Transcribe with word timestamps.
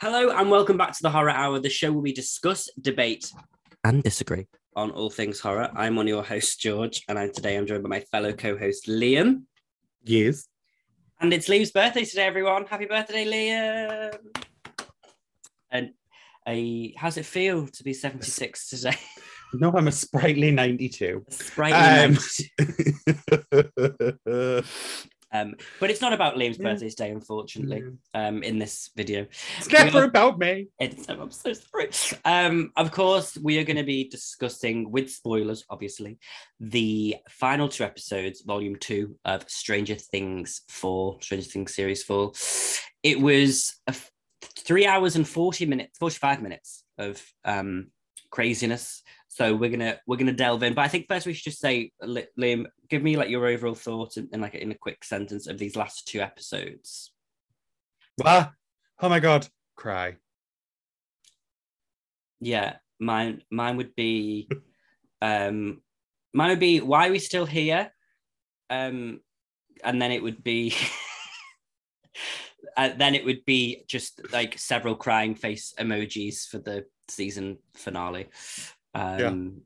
Hello 0.00 0.30
and 0.30 0.48
welcome 0.48 0.76
back 0.76 0.92
to 0.92 1.02
the 1.02 1.10
Horror 1.10 1.30
Hour, 1.30 1.58
the 1.58 1.68
show 1.68 1.90
where 1.90 2.00
we 2.00 2.12
discuss, 2.12 2.70
debate, 2.80 3.32
and 3.82 4.00
disagree. 4.00 4.46
on 4.76 4.92
all 4.92 5.10
things 5.10 5.40
horror. 5.40 5.70
I'm 5.74 5.96
one 5.96 6.06
of 6.06 6.10
your 6.10 6.22
hosts, 6.22 6.54
George, 6.54 7.02
and 7.08 7.18
I'm, 7.18 7.32
today 7.32 7.56
I'm 7.56 7.66
joined 7.66 7.82
by 7.82 7.88
my 7.88 8.00
fellow 8.00 8.32
co-host 8.32 8.86
Liam. 8.86 9.42
Yes. 10.04 10.46
And 11.20 11.32
it's 11.32 11.48
Liam's 11.48 11.72
birthday 11.72 12.04
today, 12.04 12.26
everyone. 12.26 12.64
Happy 12.66 12.86
birthday, 12.86 13.24
Liam! 13.24 14.16
And 15.72 15.90
a, 16.46 16.94
how's 16.96 17.16
it 17.16 17.26
feel 17.26 17.66
to 17.66 17.82
be 17.82 17.92
76 17.92 18.68
today? 18.68 18.96
No, 19.52 19.72
I'm 19.72 19.88
a 19.88 19.92
sprightly 19.92 20.52
92. 20.52 21.24
Sprightly 21.30 21.78
Um, 21.80 22.18
night. 24.28 24.64
Um, 25.32 25.54
but 25.78 25.90
it's 25.90 26.00
not 26.00 26.12
about 26.12 26.36
Liam's 26.36 26.56
birthday 26.58 26.88
today, 26.88 27.10
unfortunately, 27.10 27.82
um, 28.14 28.42
in 28.42 28.58
this 28.58 28.90
video. 28.96 29.26
it's 29.58 29.70
never 29.70 30.04
about 30.04 30.38
me. 30.38 30.68
It's, 30.78 31.08
I'm 31.08 31.30
so 31.30 31.52
sorry. 31.52 31.90
Um, 32.24 32.72
of 32.76 32.90
course, 32.92 33.36
we 33.36 33.58
are 33.58 33.64
going 33.64 33.76
to 33.76 33.82
be 33.84 34.08
discussing, 34.08 34.90
with 34.90 35.10
spoilers, 35.10 35.64
obviously, 35.68 36.18
the 36.60 37.16
final 37.28 37.68
two 37.68 37.84
episodes, 37.84 38.42
volume 38.42 38.76
two 38.76 39.16
of 39.24 39.48
Stranger 39.50 39.96
Things 39.96 40.62
4, 40.68 41.18
Stranger 41.20 41.48
Things 41.48 41.74
series 41.74 42.02
4. 42.04 42.32
It 43.02 43.20
was 43.20 43.76
a 43.86 43.90
f- 43.90 44.10
three 44.58 44.86
hours 44.86 45.16
and 45.16 45.28
40 45.28 45.66
minutes, 45.66 45.98
45 45.98 46.42
minutes 46.42 46.84
of 46.96 47.22
um, 47.44 47.88
craziness. 48.30 49.02
So 49.38 49.54
we're 49.54 49.70
gonna 49.70 50.00
we're 50.04 50.16
gonna 50.16 50.32
delve 50.32 50.64
in, 50.64 50.74
but 50.74 50.84
I 50.84 50.88
think 50.88 51.06
first 51.06 51.24
we 51.24 51.32
should 51.32 51.44
just 51.44 51.60
say, 51.60 51.92
Li- 52.02 52.26
Liam, 52.36 52.66
give 52.88 53.04
me 53.04 53.16
like 53.16 53.28
your 53.28 53.46
overall 53.46 53.76
thoughts 53.76 54.16
in, 54.16 54.28
in 54.32 54.40
like 54.40 54.56
in 54.56 54.72
a 54.72 54.74
quick 54.74 55.04
sentence 55.04 55.46
of 55.46 55.58
these 55.58 55.76
last 55.76 56.08
two 56.08 56.20
episodes. 56.20 57.12
Ah, 58.24 58.50
oh 59.00 59.08
my 59.08 59.20
God. 59.20 59.46
Cry. 59.76 60.16
Yeah, 62.40 62.78
mine 62.98 63.42
mine 63.48 63.76
would 63.76 63.94
be 63.94 64.48
um 65.22 65.82
mine 66.34 66.48
would 66.50 66.58
be 66.58 66.80
why 66.80 67.06
are 67.06 67.12
we 67.12 67.20
still 67.20 67.46
here? 67.46 67.92
Um 68.70 69.20
and 69.84 70.02
then 70.02 70.10
it 70.10 70.20
would 70.20 70.42
be 70.42 70.74
uh, 72.76 72.90
then 72.96 73.14
it 73.14 73.24
would 73.24 73.44
be 73.44 73.84
just 73.86 74.20
like 74.32 74.58
several 74.58 74.96
crying 74.96 75.36
face 75.36 75.74
emojis 75.78 76.48
for 76.48 76.58
the 76.58 76.86
season 77.06 77.58
finale. 77.76 78.26
Um 78.94 79.62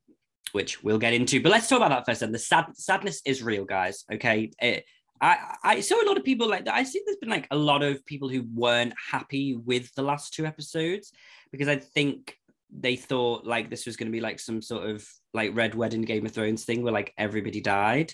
which 0.52 0.82
we'll 0.82 0.98
get 0.98 1.14
into. 1.14 1.42
But 1.42 1.50
let's 1.52 1.68
talk 1.68 1.78
about 1.78 1.88
that 1.90 2.06
first. 2.06 2.22
And 2.22 2.34
the 2.34 2.38
sad 2.38 2.66
sadness 2.76 3.22
is 3.24 3.42
real, 3.42 3.64
guys. 3.64 4.04
Okay. 4.12 4.50
It, 4.60 4.84
I, 5.20 5.56
I 5.62 5.80
saw 5.80 6.02
a 6.02 6.06
lot 6.06 6.16
of 6.18 6.24
people 6.24 6.48
like 6.48 6.64
that. 6.64 6.74
I 6.74 6.82
see 6.82 7.00
there's 7.04 7.16
been 7.16 7.30
like 7.30 7.46
a 7.50 7.56
lot 7.56 7.82
of 7.82 8.04
people 8.06 8.28
who 8.28 8.44
weren't 8.52 8.92
happy 9.10 9.54
with 9.54 9.94
the 9.94 10.02
last 10.02 10.34
two 10.34 10.44
episodes 10.44 11.12
because 11.52 11.68
I 11.68 11.76
think 11.76 12.36
they 12.70 12.96
thought 12.96 13.46
like 13.46 13.70
this 13.70 13.86
was 13.86 13.96
going 13.96 14.08
to 14.08 14.12
be 14.12 14.20
like 14.20 14.40
some 14.40 14.60
sort 14.60 14.88
of 14.90 15.06
like 15.32 15.54
Red 15.54 15.74
Wedding 15.74 16.02
Game 16.02 16.26
of 16.26 16.32
Thrones 16.32 16.64
thing 16.64 16.82
where 16.82 16.92
like 16.92 17.14
everybody 17.16 17.60
died. 17.60 18.12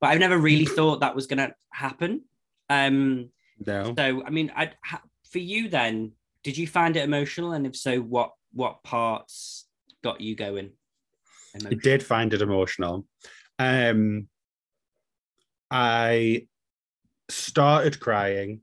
But 0.00 0.10
I've 0.10 0.18
never 0.18 0.38
really 0.38 0.64
thought 0.64 1.00
that 1.00 1.14
was 1.14 1.26
going 1.26 1.38
to 1.38 1.54
happen. 1.72 2.22
Um, 2.68 3.30
No. 3.64 3.94
so 3.96 4.24
I 4.24 4.30
mean, 4.30 4.52
I 4.56 4.72
for 5.30 5.38
you 5.38 5.68
then, 5.68 6.12
did 6.42 6.58
you 6.58 6.66
find 6.66 6.96
it 6.96 7.04
emotional? 7.04 7.52
And 7.52 7.66
if 7.66 7.76
so, 7.76 8.00
what 8.00 8.32
what 8.52 8.82
parts 8.82 9.66
got 10.02 10.20
you 10.20 10.34
going? 10.34 10.70
I 11.54 11.58
Emotional? 11.58 11.80
did 11.80 12.02
find 12.02 12.32
it 12.32 12.42
emotional. 12.42 13.06
Um, 13.58 14.28
I 15.70 16.46
started 17.28 18.00
crying 18.00 18.60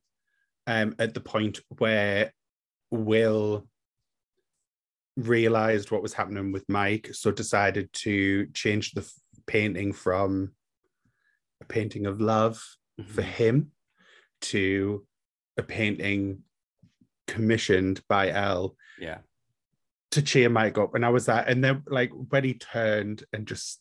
um, 0.65 0.95
at 0.99 1.13
the 1.13 1.19
point 1.21 1.59
where 1.77 2.33
Will 2.91 3.67
realized 5.15 5.91
what 5.91 6.01
was 6.01 6.13
happening 6.13 6.51
with 6.51 6.63
Mike, 6.69 7.09
so 7.13 7.31
decided 7.31 7.91
to 7.91 8.47
change 8.53 8.91
the 8.91 9.01
f- 9.01 9.13
painting 9.47 9.91
from 9.93 10.51
a 11.61 11.65
painting 11.65 12.05
of 12.05 12.21
love 12.21 12.61
for 13.07 13.21
Mhm. 13.21 13.25
him 13.25 13.71
to 14.41 15.05
a 15.57 15.63
painting 15.63 16.43
commissioned 17.27 18.01
by 18.07 18.29
Elle 18.29 18.75
Yeah. 18.99 19.19
To 20.11 20.21
cheer 20.21 20.49
Mike 20.49 20.77
up. 20.77 20.95
And 20.95 21.05
I 21.05 21.09
was 21.09 21.25
that, 21.27 21.47
and 21.49 21.63
then 21.63 21.83
like 21.87 22.11
when 22.29 22.43
he 22.43 22.53
turned 22.53 23.23
and 23.33 23.45
just 23.47 23.79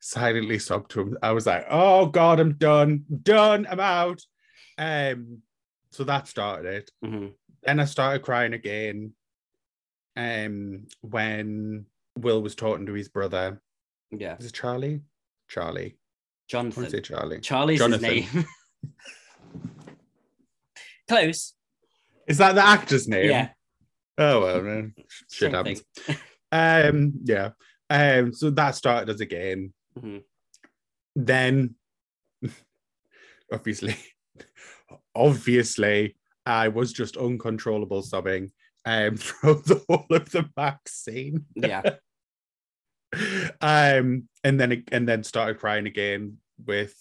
silently 0.00 0.58
sobbed 0.58 0.90
to 0.92 1.00
him, 1.00 1.18
I 1.22 1.32
was 1.32 1.46
like, 1.46 1.66
oh 1.70 2.06
God, 2.06 2.40
I'm 2.40 2.54
done, 2.54 3.04
done, 3.22 3.66
I'm 3.70 3.80
out. 3.80 4.22
Um, 4.78 5.38
so 5.90 6.04
that 6.04 6.28
started 6.28 6.66
it. 6.66 6.90
Mhm. 7.04 7.32
Then 7.64 7.80
I 7.80 7.84
started 7.84 8.22
crying 8.22 8.52
again. 8.52 9.12
Um, 10.16 10.86
when 11.00 11.86
Will 12.16 12.42
was 12.42 12.54
talking 12.56 12.86
to 12.86 12.92
his 12.92 13.08
brother. 13.08 13.60
Yeah. 14.10 14.36
Is 14.38 14.46
it 14.46 14.52
Charlie? 14.54 15.02
Charlie. 15.48 15.92
I 15.94 16.50
Jonathan. 16.50 16.90
say 16.90 17.00
Charlie. 17.00 17.40
Charlie's 17.40 17.78
Jonathan. 17.78 18.14
his 18.22 18.34
name. 18.34 18.46
Close. 21.08 21.54
Is 22.26 22.38
that 22.38 22.54
the 22.54 22.64
actor's 22.66 23.06
name? 23.08 23.30
Yeah. 23.30 23.48
Oh 24.18 24.40
well, 24.40 24.62
man. 24.62 24.94
shit 25.30 25.52
happens. 25.52 25.82
Um, 26.50 27.12
yeah. 27.24 27.50
Um, 27.90 28.32
so 28.32 28.48
that 28.48 28.74
started 28.74 29.10
us 29.14 29.20
again. 29.20 29.74
Mhm. 29.98 30.22
Then, 31.14 31.74
obviously, 33.52 33.96
obviously, 35.14 36.16
I 36.46 36.68
was 36.68 36.94
just 36.94 37.18
uncontrollable 37.18 38.00
sobbing 38.02 38.50
um 38.86 39.16
throughout 39.18 39.64
the 39.66 39.84
whole 39.88 40.06
of 40.10 40.30
the 40.30 40.48
Max 40.56 40.94
scene. 40.94 41.44
Yeah. 41.54 41.82
um, 43.60 44.28
and 44.44 44.60
then 44.60 44.84
and 44.92 45.08
then 45.08 45.24
started 45.24 45.58
crying 45.58 45.86
again 45.86 46.38
with 46.64 46.94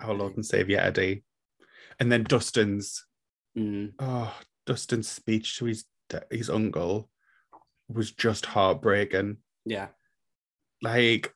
our 0.00 0.14
Lord 0.14 0.36
and 0.36 0.44
Savior 0.44 0.78
Eddie, 0.80 1.24
and 1.98 2.10
then 2.12 2.24
Dustin's 2.24 3.06
Mm. 3.56 3.92
oh 3.98 4.34
Dustin's 4.66 5.08
speech 5.08 5.58
to 5.58 5.66
his 5.66 5.84
his 6.30 6.50
uncle 6.50 7.08
was 7.88 8.10
just 8.12 8.46
heartbreaking. 8.46 9.38
Yeah. 9.64 9.88
Like 10.82 11.32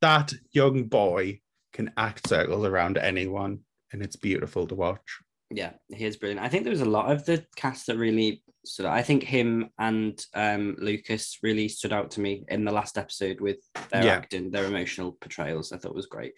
that 0.00 0.32
young 0.52 0.84
boy 0.84 1.40
can 1.72 1.92
act 1.96 2.28
circles 2.28 2.66
around 2.66 2.98
anyone, 2.98 3.60
and 3.92 4.02
it's 4.02 4.16
beautiful 4.16 4.66
to 4.66 4.74
watch. 4.74 5.18
Yeah, 5.52 5.72
he 5.88 6.04
is 6.04 6.16
brilliant. 6.16 6.40
I 6.44 6.48
think 6.48 6.62
there 6.64 6.70
was 6.70 6.80
a 6.80 6.84
lot 6.84 7.10
of 7.10 7.24
the 7.24 7.44
cast 7.56 7.88
that 7.88 7.96
really 7.96 8.44
stood 8.64 8.86
out. 8.86 8.92
I 8.96 9.02
think 9.02 9.24
him 9.24 9.70
and 9.78 10.24
um, 10.34 10.76
Lucas 10.78 11.38
really 11.42 11.68
stood 11.68 11.92
out 11.92 12.12
to 12.12 12.20
me 12.20 12.44
in 12.48 12.64
the 12.64 12.70
last 12.70 12.96
episode 12.96 13.40
with 13.40 13.56
their 13.90 14.04
Yeah. 14.04 14.12
acting, 14.12 14.50
their 14.50 14.66
emotional 14.66 15.12
portrayals. 15.12 15.72
I 15.72 15.78
thought 15.78 15.94
was 15.94 16.06
great. 16.06 16.34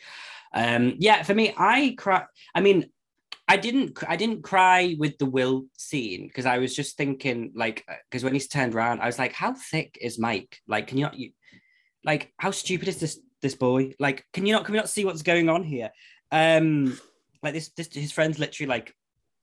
Um, 0.54 0.94
yeah, 0.98 1.22
for 1.24 1.34
me, 1.34 1.52
I 1.58 1.94
cry. 1.98 2.24
I 2.54 2.60
mean, 2.62 2.90
I 3.48 3.56
didn't. 3.56 3.98
I 4.08 4.16
didn't 4.16 4.42
cry 4.42 4.96
with 4.98 5.18
the 5.18 5.26
Will 5.26 5.64
scene 5.76 6.26
because 6.26 6.46
I 6.46 6.58
was 6.58 6.74
just 6.74 6.96
thinking, 6.96 7.52
like, 7.54 7.84
because 8.10 8.24
when 8.24 8.34
he's 8.34 8.48
turned 8.48 8.74
around, 8.74 9.00
I 9.00 9.06
was 9.06 9.18
like, 9.18 9.32
how 9.32 9.54
thick 9.54 9.98
is 10.00 10.18
Mike? 10.18 10.58
Like, 10.66 10.86
can 10.86 10.98
you 10.98 11.04
not? 11.04 11.18
You, 11.18 11.30
like, 12.04 12.32
how 12.38 12.50
stupid 12.50 12.88
is 12.88 12.98
this 12.98 13.20
this 13.42 13.54
boy? 13.54 13.92
Like, 13.98 14.24
can 14.32 14.46
you 14.46 14.52
not? 14.52 14.64
Can 14.64 14.72
we 14.72 14.78
not 14.78 14.88
see 14.88 15.04
what's 15.04 15.22
going 15.22 15.48
on 15.48 15.64
here? 15.64 15.90
Um, 16.30 16.98
like 17.42 17.54
this, 17.54 17.70
this 17.70 17.92
his 17.92 18.12
friends 18.12 18.38
literally 18.38 18.68
like 18.68 18.94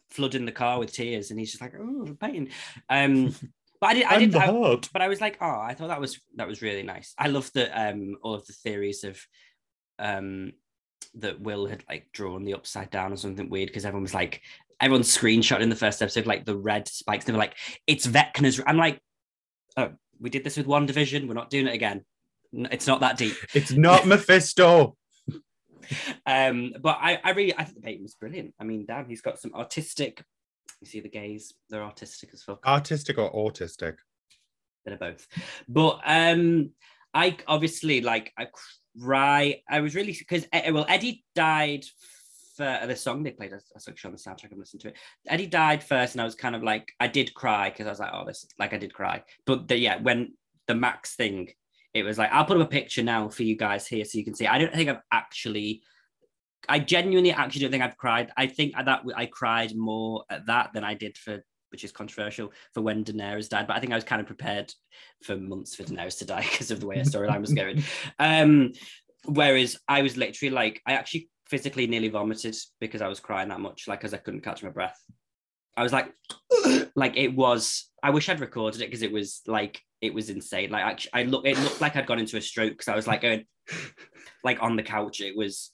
flooding 0.09 0.45
the 0.45 0.51
car 0.51 0.79
with 0.79 0.93
tears, 0.93 1.29
and 1.29 1.39
he's 1.39 1.51
just 1.51 1.61
like, 1.61 1.73
oh, 1.79 2.17
pain. 2.19 2.49
Um, 2.89 3.35
but 3.79 3.87
I 3.87 3.93
did, 3.93 4.03
I 4.05 4.17
did, 4.19 4.31
the 4.31 4.39
I, 4.39 4.79
but 4.91 5.01
I 5.01 5.07
was 5.07 5.21
like, 5.21 5.37
oh, 5.41 5.59
I 5.59 5.73
thought 5.73 5.89
that 5.89 6.01
was 6.01 6.19
that 6.35 6.47
was 6.47 6.61
really 6.61 6.83
nice. 6.83 7.13
I 7.17 7.27
love 7.27 7.51
that 7.53 7.71
um 7.75 8.15
all 8.21 8.33
of 8.33 8.45
the 8.45 8.53
theories 8.53 9.03
of 9.03 9.19
um 9.99 10.53
that 11.15 11.39
Will 11.41 11.65
had 11.65 11.83
like 11.89 12.07
drawn 12.13 12.43
the 12.43 12.53
upside 12.53 12.89
down 12.89 13.13
or 13.13 13.17
something 13.17 13.49
weird 13.49 13.67
because 13.67 13.85
everyone 13.85 14.03
was 14.03 14.13
like 14.13 14.41
everyone 14.79 15.03
screenshot 15.03 15.59
in 15.59 15.69
the 15.69 15.75
first 15.75 16.01
episode 16.01 16.25
like 16.25 16.45
the 16.45 16.57
red 16.57 16.87
spikes. 16.87 17.25
They 17.25 17.33
were 17.33 17.39
like, 17.39 17.55
it's 17.87 18.07
Vecna's. 18.07 18.61
I'm 18.65 18.77
like, 18.77 19.01
oh, 19.77 19.91
we 20.19 20.29
did 20.29 20.43
this 20.43 20.57
with 20.57 20.67
WandaVision. 20.67 21.27
We're 21.27 21.33
not 21.33 21.49
doing 21.49 21.67
it 21.67 21.73
again. 21.73 22.05
It's 22.53 22.87
not 22.87 23.01
that 23.01 23.17
deep. 23.17 23.35
It's 23.53 23.71
not 23.71 24.05
Mephisto. 24.05 24.95
Um, 26.23 26.73
but 26.79 26.99
I, 27.01 27.19
I 27.23 27.31
really, 27.31 27.57
I 27.57 27.63
think 27.63 27.77
the 27.77 27.81
painting 27.81 28.03
was 28.03 28.13
brilliant. 28.13 28.53
I 28.59 28.63
mean, 28.63 28.85
damn, 28.85 29.09
he's 29.09 29.21
got 29.21 29.39
some 29.39 29.55
artistic. 29.55 30.23
You 30.81 30.87
see 30.87 30.99
the 30.99 31.09
gays; 31.09 31.55
they're 31.67 31.81
artistic 31.81 32.29
as 32.31 32.43
fuck. 32.43 32.63
Artistic 32.67 33.17
or 33.17 33.33
autistic? 33.33 33.95
bit 34.85 34.93
of 34.93 34.99
both. 34.99 35.27
But 35.67 35.99
um, 36.05 36.71
I 37.13 37.37
obviously 37.47 38.01
like 38.01 38.33
I 38.37 38.47
cry. 38.99 39.61
I 39.69 39.81
was 39.81 39.95
really 39.95 40.15
because 40.17 40.45
eh, 40.51 40.71
well 40.71 40.85
Eddie 40.87 41.23
died 41.35 41.85
for 42.55 42.65
uh, 42.65 42.85
the 42.85 42.95
song 42.95 43.23
they 43.23 43.31
played. 43.31 43.53
I 43.53 43.55
was 43.73 43.87
actually 43.87 44.09
on 44.09 44.13
the 44.13 44.19
soundtrack. 44.19 44.51
I'm 44.51 44.59
listening 44.59 44.81
to 44.81 44.87
it. 44.89 44.97
Eddie 45.27 45.47
died 45.47 45.83
first, 45.83 46.13
and 46.13 46.21
I 46.21 46.25
was 46.25 46.35
kind 46.35 46.55
of 46.55 46.63
like 46.63 46.91
I 46.99 47.07
did 47.07 47.33
cry 47.33 47.69
because 47.69 47.87
I 47.87 47.89
was 47.89 47.99
like, 47.99 48.11
oh, 48.13 48.25
this 48.25 48.45
like 48.59 48.73
I 48.73 48.77
did 48.77 48.93
cry. 48.93 49.23
But 49.45 49.67
the, 49.67 49.77
yeah, 49.77 50.01
when 50.01 50.33
the 50.67 50.75
Max 50.75 51.15
thing, 51.15 51.49
it 51.93 52.03
was 52.03 52.17
like 52.17 52.31
I'll 52.31 52.45
put 52.45 52.57
up 52.57 52.67
a 52.67 52.69
picture 52.69 53.03
now 53.03 53.29
for 53.29 53.43
you 53.43 53.55
guys 53.55 53.87
here 53.87 54.03
so 54.05 54.17
you 54.17 54.25
can 54.25 54.35
see. 54.35 54.47
I 54.47 54.57
don't 54.57 54.73
think 54.73 54.89
I've 54.89 55.01
actually. 55.11 55.81
I 56.67 56.79
genuinely 56.79 57.31
actually 57.31 57.61
don't 57.61 57.71
think 57.71 57.83
I've 57.83 57.97
cried. 57.97 58.31
I 58.35 58.47
think 58.47 58.75
that 58.75 59.03
I 59.15 59.25
cried 59.27 59.75
more 59.75 60.25
at 60.29 60.45
that 60.47 60.71
than 60.73 60.83
I 60.83 60.93
did 60.93 61.17
for 61.17 61.43
which 61.71 61.83
is 61.83 61.91
controversial 61.91 62.51
for 62.73 62.81
when 62.81 63.03
Daenerys 63.03 63.49
died. 63.49 63.67
But 63.67 63.77
I 63.77 63.79
think 63.79 63.91
I 63.91 63.95
was 63.95 64.03
kind 64.03 64.19
of 64.21 64.27
prepared 64.27 64.73
for 65.23 65.37
months 65.37 65.75
for 65.75 65.83
Daenerys 65.83 66.17
to 66.19 66.25
die 66.25 66.41
because 66.51 66.71
of 66.71 66.79
the 66.79 66.87
way 66.87 66.97
her 66.97 67.03
storyline 67.03 67.41
was 67.41 67.53
going. 67.53 67.83
Um, 68.19 68.73
whereas 69.25 69.77
I 69.87 70.01
was 70.01 70.17
literally 70.17 70.53
like, 70.53 70.81
I 70.85 70.93
actually 70.93 71.29
physically 71.47 71.87
nearly 71.87 72.09
vomited 72.09 72.55
because 72.79 73.01
I 73.01 73.07
was 73.07 73.19
crying 73.19 73.49
that 73.49 73.59
much, 73.59 73.87
like, 73.87 73.99
because 73.99 74.13
I 74.13 74.17
couldn't 74.17 74.41
catch 74.41 74.63
my 74.63 74.69
breath. 74.69 74.97
I 75.77 75.83
was 75.83 75.93
like, 75.93 76.13
like 76.95 77.15
it 77.15 77.33
was. 77.35 77.89
I 78.03 78.09
wish 78.11 78.27
I'd 78.29 78.39
recorded 78.39 78.81
it 78.81 78.85
because 78.85 79.01
it 79.01 79.11
was 79.11 79.41
like 79.47 79.81
it 80.01 80.13
was 80.13 80.29
insane. 80.29 80.71
Like 80.71 80.83
actually, 80.83 81.11
I 81.13 81.23
look, 81.23 81.45
it 81.45 81.57
looked 81.59 81.79
like 81.81 81.95
I'd 81.95 82.05
gone 82.05 82.19
into 82.19 82.37
a 82.37 82.41
stroke 82.41 82.71
because 82.73 82.87
I 82.89 82.95
was 82.95 83.07
like 83.07 83.21
going, 83.21 83.45
like 84.43 84.61
on 84.61 84.75
the 84.75 84.83
couch. 84.83 85.21
It 85.21 85.37
was, 85.37 85.71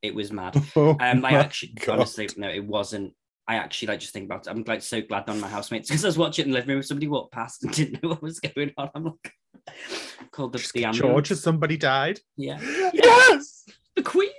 it 0.00 0.14
was 0.14 0.32
mad. 0.32 0.56
Oh 0.76 0.96
Um, 1.00 1.24
I 1.24 1.32
actually, 1.32 1.72
God. 1.74 1.98
honestly, 1.98 2.28
no, 2.36 2.48
it 2.48 2.64
wasn't. 2.64 3.12
I 3.48 3.56
actually 3.56 3.88
like 3.88 4.00
just 4.00 4.12
think 4.12 4.26
about 4.26 4.46
it. 4.46 4.50
I'm 4.50 4.64
like 4.66 4.82
so 4.82 5.00
glad 5.02 5.26
none 5.26 5.36
of 5.36 5.42
my 5.42 5.48
housemates 5.48 5.88
because 5.90 6.04
I 6.04 6.08
was 6.08 6.18
watching 6.18 6.44
it 6.44 6.46
in 6.46 6.52
the 6.52 6.58
living 6.58 6.74
room. 6.74 6.82
Somebody 6.82 7.08
walked 7.08 7.32
past 7.32 7.64
and 7.64 7.72
didn't 7.74 8.02
know 8.02 8.10
what 8.10 8.22
was 8.22 8.40
going 8.40 8.72
on. 8.76 8.90
I'm 8.94 9.04
like, 9.04 9.32
called 10.30 10.52
the, 10.52 10.58
Just 10.58 10.72
the 10.72 10.80
get 10.80 10.86
ambulance. 10.88 11.12
George, 11.14 11.28
has 11.28 11.42
somebody 11.42 11.76
died? 11.76 12.20
Yeah, 12.36 12.58
Yes. 12.92 13.64
the 13.96 14.02
queen. 14.02 14.30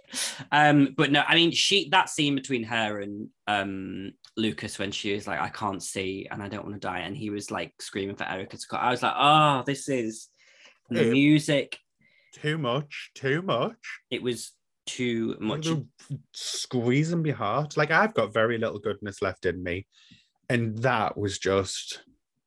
Um, 0.51 0.93
but 0.97 1.11
no, 1.11 1.23
I 1.27 1.35
mean, 1.35 1.51
she 1.51 1.89
that 1.89 2.09
scene 2.09 2.35
between 2.35 2.63
her 2.63 2.99
and 3.01 3.29
um 3.47 4.11
Lucas 4.35 4.79
when 4.79 4.91
she 4.91 5.13
was 5.13 5.27
like, 5.27 5.39
I 5.39 5.49
can't 5.49 5.81
see 5.83 6.27
and 6.31 6.41
I 6.41 6.47
don't 6.47 6.65
want 6.65 6.75
to 6.81 6.87
die, 6.87 6.99
and 6.99 7.15
he 7.15 7.29
was 7.29 7.51
like 7.51 7.73
screaming 7.79 8.15
for 8.15 8.23
Erica 8.27 8.57
to 8.57 8.67
come. 8.67 8.79
I 8.81 8.91
was 8.91 9.03
like, 9.03 9.13
oh, 9.15 9.63
this 9.65 9.89
is 9.89 10.29
the 10.89 11.03
music. 11.11 11.77
Too 12.33 12.57
much. 12.57 13.11
Too 13.15 13.41
much. 13.41 13.77
It 14.09 14.23
was 14.23 14.51
too 14.85 15.35
much. 15.39 15.67
Squeezing 16.33 17.23
my 17.23 17.31
heart. 17.31 17.77
Like 17.77 17.91
I've 17.91 18.13
got 18.13 18.33
very 18.33 18.57
little 18.57 18.79
goodness 18.79 19.21
left 19.21 19.45
in 19.45 19.61
me, 19.63 19.87
and 20.49 20.77
that 20.79 21.17
was 21.17 21.39
just 21.39 22.03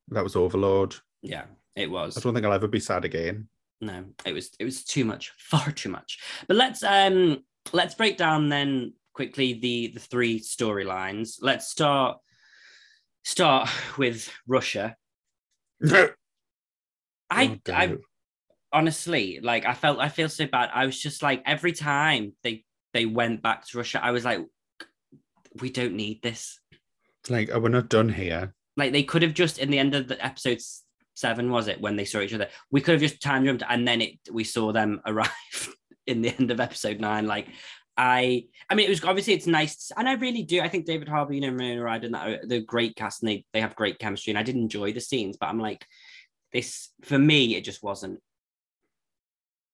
that 0.08 0.22
was 0.24 0.36
overload. 0.36 0.96
Yeah, 1.22 1.44
it 1.74 1.90
was. 1.90 2.16
I 2.16 2.20
don't 2.20 2.34
think 2.34 2.46
I'll 2.46 2.52
ever 2.52 2.68
be 2.68 2.80
sad 2.80 3.04
again. 3.04 3.48
no 3.80 4.04
it 4.24 4.32
was 4.32 4.50
it 4.58 4.64
was 4.64 4.84
too 4.84 5.04
much 5.04 5.32
far 5.38 5.70
too 5.70 5.90
much 5.90 6.18
but 6.48 6.56
let's 6.56 6.82
um 6.82 7.44
let's 7.72 7.94
break 7.94 8.16
down 8.16 8.48
then 8.48 8.94
quickly 9.12 9.52
the 9.60 9.88
the 9.88 10.00
three 10.00 10.40
storylines 10.40 11.36
let's 11.42 11.68
start 11.68 12.16
start 13.24 13.68
with 13.98 14.30
russia 14.46 14.96
i 15.84 16.14
Oh, 17.30 17.58
i. 17.72 17.96
honestly 18.72 19.38
like 19.42 19.64
i 19.64 19.72
felt 19.74 19.98
i 20.00 20.08
feel 20.08 20.28
so 20.28 20.46
bad. 20.46 20.70
I 20.74 20.86
was 20.86 20.98
just 21.00 21.22
like 21.22 21.42
every 21.46 21.72
time 21.72 22.34
they 22.42 22.64
they 22.92 23.06
went 23.06 23.42
back 23.42 23.66
to 23.66 23.78
russia 23.78 24.00
i 24.02 24.10
was 24.10 24.24
like 24.24 24.40
we 25.60 25.70
don't 25.70 25.94
need 25.94 26.20
this. 26.22 26.60
Like, 27.30 27.48
oh, 27.50 27.58
we're 27.58 27.70
not 27.70 27.88
done 27.88 28.10
here. 28.10 28.54
like 28.76 28.92
they 28.92 29.02
could 29.02 29.22
have 29.22 29.32
just 29.34 29.58
in 29.58 29.70
the 29.70 29.78
end 29.78 29.94
of 29.94 30.06
the 30.06 30.22
episode 30.24 30.60
seven 31.14 31.50
was 31.50 31.66
it 31.66 31.80
when 31.80 31.96
they 31.96 32.04
saw 32.04 32.20
each 32.20 32.34
other 32.34 32.48
we 32.70 32.80
could 32.82 32.92
have 32.92 33.00
just 33.00 33.22
time 33.22 33.44
jumped 33.44 33.62
and 33.68 33.88
then 33.88 34.02
it 34.02 34.18
we 34.30 34.44
saw 34.44 34.70
them 34.70 35.00
arrive 35.06 35.74
in 36.06 36.20
the 36.20 36.28
end 36.38 36.50
of 36.50 36.60
episode 36.60 37.00
nine. 37.00 37.26
Like 37.26 37.48
i 37.96 38.44
i 38.68 38.74
mean 38.74 38.84
it 38.86 38.90
was 38.90 39.02
obviously 39.04 39.32
it's 39.32 39.46
nice 39.46 39.90
and 39.96 40.06
i 40.06 40.12
really 40.12 40.42
do 40.42 40.60
i 40.60 40.68
think 40.68 40.84
david 40.84 41.08
harbour 41.08 41.32
you 41.32 41.40
know 41.40 41.50
Winona 41.50 41.82
Ryder 41.82 42.04
and 42.06 42.14
that 42.14 42.28
are- 42.28 42.46
they're 42.46 42.60
great 42.60 42.94
cast 42.94 43.22
and 43.22 43.30
they, 43.30 43.42
they 43.54 43.60
have 43.62 43.74
great 43.74 43.98
chemistry 43.98 44.30
and 44.32 44.38
i 44.38 44.42
did 44.42 44.54
enjoy 44.54 44.92
the 44.92 45.00
scenes 45.00 45.38
but 45.40 45.46
i'm 45.46 45.58
like 45.58 45.86
this 46.52 46.90
for 47.02 47.18
me 47.18 47.56
it 47.56 47.64
just 47.64 47.82
wasn't 47.82 48.20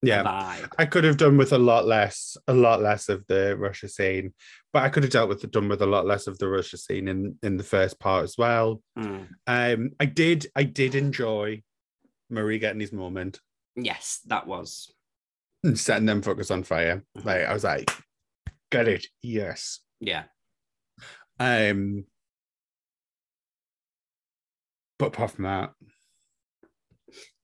Yeah. 0.02 0.24
vibe 0.24 0.72
I 0.78 0.86
could 0.86 1.04
have 1.04 1.16
done 1.16 1.36
with 1.36 1.52
a 1.52 1.58
lot 1.58 1.86
less, 1.86 2.36
a 2.48 2.52
lot 2.52 2.80
less 2.80 3.08
of 3.08 3.24
the 3.28 3.56
Russia 3.56 3.88
scene, 3.88 4.34
but 4.72 4.82
I 4.82 4.88
could 4.88 5.04
have 5.04 5.12
dealt 5.12 5.28
with 5.28 5.40
the 5.40 5.46
done 5.46 5.68
with 5.68 5.80
a 5.82 5.86
lot 5.86 6.06
less 6.06 6.26
of 6.26 6.38
the 6.38 6.48
Russia 6.48 6.76
scene 6.76 7.06
in 7.08 7.38
in 7.42 7.56
the 7.56 7.64
first 7.64 8.00
part 8.00 8.24
as 8.24 8.36
well. 8.36 8.82
Mm. 8.98 9.28
Um, 9.46 9.90
I 10.00 10.06
did, 10.06 10.46
I 10.56 10.64
did 10.64 10.94
enjoy 10.94 11.62
Murray 12.30 12.58
getting 12.58 12.80
his 12.80 12.92
moment 12.92 13.40
yes 13.76 14.20
that 14.26 14.46
was 14.46 14.92
and 15.64 15.78
setting 15.78 16.06
them 16.06 16.20
fuckers 16.22 16.50
on 16.50 16.62
fire. 16.64 17.04
Mhm. 17.16 17.24
Like 17.24 17.44
I 17.46 17.52
was 17.52 17.64
like, 17.64 17.90
get 18.70 18.88
it, 18.88 19.06
yes. 19.22 19.80
yeah 20.00 20.24
Um, 21.38 22.04
but 24.98 25.06
apart 25.08 25.30
from 25.32 25.44
that, 25.44 25.72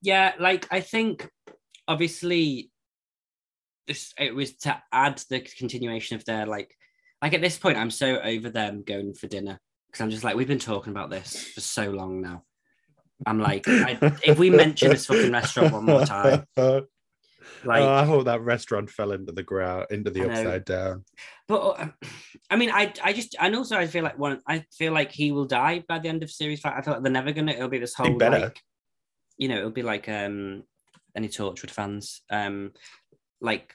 Yeah, 0.02 0.34
like 0.38 0.66
I 0.70 0.80
think 0.80 1.28
obviously 1.88 2.70
this 3.88 4.12
it 4.18 4.34
was 4.34 4.54
to 4.58 4.80
add 4.92 5.20
the 5.30 5.40
continuation 5.40 6.16
of 6.16 6.24
their 6.26 6.46
like 6.46 6.76
like 7.20 7.32
at 7.34 7.40
this 7.40 7.58
point 7.58 7.78
I'm 7.78 7.90
so 7.90 8.20
over 8.20 8.50
them 8.50 8.84
going 8.86 9.14
for 9.14 9.26
dinner 9.26 9.58
because 9.88 10.02
I'm 10.02 10.10
just 10.10 10.22
like 10.22 10.36
we've 10.36 10.46
been 10.46 10.58
talking 10.58 10.92
about 10.92 11.10
this 11.10 11.48
for 11.48 11.60
so 11.60 11.90
long 11.90 12.20
now. 12.20 12.44
I'm 13.26 13.40
like 13.40 13.66
I, 13.66 13.98
if 14.24 14.38
we 14.38 14.50
mention 14.50 14.90
this 14.90 15.06
fucking 15.06 15.32
restaurant 15.32 15.72
one 15.72 15.86
more 15.86 16.04
time, 16.04 16.44
like 16.56 17.82
oh, 17.82 17.88
I 17.88 18.04
hope 18.04 18.26
that 18.26 18.42
restaurant 18.42 18.90
fell 18.90 19.10
into 19.10 19.32
the 19.32 19.42
ground, 19.42 19.86
into 19.90 20.10
the 20.10 20.30
upside 20.30 20.64
down. 20.64 21.04
but 21.48 21.58
uh, 21.58 21.88
I 22.48 22.56
mean 22.56 22.70
I 22.70 22.92
I 23.02 23.12
just 23.12 23.34
and 23.40 23.56
also 23.56 23.76
I 23.76 23.88
feel 23.88 24.04
like 24.04 24.18
one 24.18 24.40
I 24.46 24.64
feel 24.72 24.92
like 24.92 25.10
he 25.10 25.32
will 25.32 25.46
die 25.46 25.82
by 25.88 25.98
the 25.98 26.08
end 26.08 26.22
of 26.22 26.30
series 26.30 26.60
five. 26.60 26.74
I 26.76 26.82
feel 26.82 26.94
like 26.94 27.02
they're 27.02 27.10
never 27.10 27.32
gonna 27.32 27.52
it'll 27.52 27.68
be 27.68 27.78
this 27.80 27.94
whole 27.94 28.16
better. 28.16 28.38
like 28.38 28.60
you 29.36 29.48
know 29.48 29.56
it'll 29.56 29.70
be 29.70 29.82
like 29.82 30.08
um 30.08 30.62
any 31.16 31.28
Torchwood 31.28 31.70
fans 31.70 32.22
um 32.30 32.72
like 33.40 33.74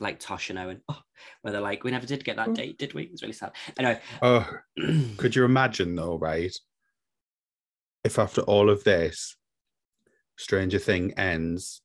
like 0.00 0.18
Tosh 0.18 0.50
and 0.50 0.58
Owen 0.58 0.80
oh, 0.88 1.00
where 1.42 1.52
they're 1.52 1.60
like 1.60 1.84
we 1.84 1.90
never 1.90 2.06
did 2.06 2.24
get 2.24 2.36
that 2.36 2.48
Oh. 2.48 2.54
date 2.54 2.78
did 2.78 2.94
we 2.94 3.04
it's 3.04 3.22
really 3.22 3.32
sad 3.34 3.52
anyway 3.78 4.00
Oh, 4.22 4.48
could 5.16 5.36
you 5.36 5.44
imagine 5.44 5.94
though, 5.94 6.16
right? 6.18 6.54
If 8.02 8.18
after 8.18 8.40
all 8.42 8.70
of 8.70 8.82
this, 8.84 9.36
Stranger 10.38 10.78
Thing 10.78 11.12
ends 11.18 11.82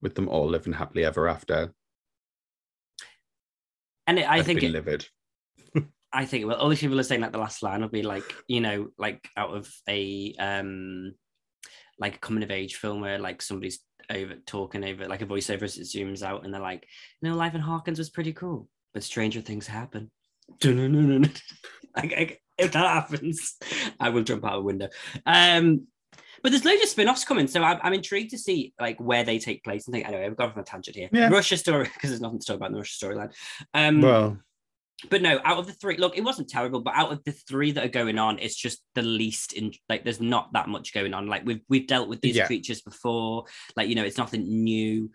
with 0.00 0.14
them 0.14 0.28
all 0.28 0.48
living 0.48 0.72
happily 0.72 1.04
ever 1.04 1.28
after, 1.28 1.74
and 4.06 4.18
it, 4.18 4.28
I 4.28 4.36
I'd 4.38 4.46
think 4.46 4.60
be 4.60 4.66
it, 4.66 4.72
livid. 4.72 5.06
I 6.12 6.24
think 6.24 6.46
well 6.46 6.56
all 6.56 6.70
these 6.70 6.80
people 6.80 6.98
are 6.98 7.02
saying 7.02 7.20
that 7.20 7.32
the 7.32 7.38
last 7.38 7.62
line 7.62 7.82
will 7.82 7.88
be 7.90 8.02
like 8.02 8.24
you 8.46 8.60
know 8.62 8.88
like 8.98 9.28
out 9.36 9.54
of 9.54 9.70
a 9.88 10.34
um 10.38 11.12
like 11.98 12.16
a 12.16 12.20
coming 12.20 12.42
of 12.42 12.50
age 12.50 12.76
film 12.76 13.00
where 13.02 13.18
like 13.18 13.42
somebody's 13.42 13.80
over 14.10 14.34
talking 14.46 14.84
over 14.84 15.06
like 15.06 15.22
a 15.22 15.26
voiceover 15.26 15.62
as 15.62 15.76
it 15.76 15.82
zooms 15.82 16.22
out 16.22 16.44
and 16.44 16.52
they're 16.52 16.60
like 16.60 16.86
you 17.20 17.28
know 17.28 17.36
life 17.36 17.54
in 17.54 17.60
Hawkins 17.60 17.98
was 17.98 18.10
pretty 18.10 18.32
cool 18.32 18.68
but 18.94 19.02
stranger 19.02 19.40
things 19.40 19.66
happen 19.66 20.10
like, 21.96 22.40
if 22.56 22.72
that 22.72 22.86
happens 22.86 23.56
I 24.00 24.08
will 24.10 24.22
jump 24.22 24.44
out 24.44 24.58
a 24.58 24.60
window. 24.60 24.88
Um 25.26 25.86
but 26.40 26.52
there's 26.52 26.64
loads 26.64 26.82
of 26.82 26.88
spin-offs 26.88 27.24
coming 27.24 27.48
so 27.48 27.62
I'm, 27.62 27.78
I'm 27.82 27.92
intrigued 27.92 28.30
to 28.30 28.38
see 28.38 28.72
like 28.80 28.98
where 29.00 29.24
they 29.24 29.38
take 29.38 29.64
place 29.64 29.86
and 29.86 29.92
think 29.94 30.06
anyway 30.06 30.28
we've 30.28 30.36
gone 30.36 30.52
from 30.52 30.62
a 30.62 30.64
tangent 30.64 30.96
here. 30.96 31.08
Yeah. 31.12 31.28
Russia 31.28 31.56
story 31.56 31.90
because 31.92 32.10
there's 32.10 32.20
nothing 32.20 32.38
to 32.38 32.46
talk 32.46 32.56
about 32.56 32.66
in 32.66 32.72
the 32.72 32.78
Russia 32.78 33.06
storyline 33.06 33.32
um 33.74 34.00
Well, 34.00 34.38
but 35.10 35.22
no, 35.22 35.40
out 35.44 35.58
of 35.58 35.66
the 35.66 35.72
three, 35.72 35.96
look, 35.96 36.16
it 36.16 36.24
wasn't 36.24 36.48
terrible, 36.48 36.80
but 36.80 36.94
out 36.96 37.12
of 37.12 37.22
the 37.22 37.32
three 37.32 37.70
that 37.72 37.84
are 37.84 37.88
going 37.88 38.18
on, 38.18 38.38
it's 38.40 38.56
just 38.56 38.82
the 38.94 39.02
least 39.02 39.52
in 39.52 39.72
like 39.88 40.02
there's 40.02 40.20
not 40.20 40.52
that 40.54 40.68
much 40.68 40.92
going 40.92 41.14
on. 41.14 41.28
Like 41.28 41.44
we've 41.46 41.60
we've 41.68 41.86
dealt 41.86 42.08
with 42.08 42.20
these 42.20 42.36
Yeah. 42.36 42.46
creatures 42.46 42.82
before, 42.82 43.44
like 43.76 43.88
you 43.88 43.94
know, 43.94 44.04
it's 44.04 44.18
nothing 44.18 44.42
new. 44.64 45.10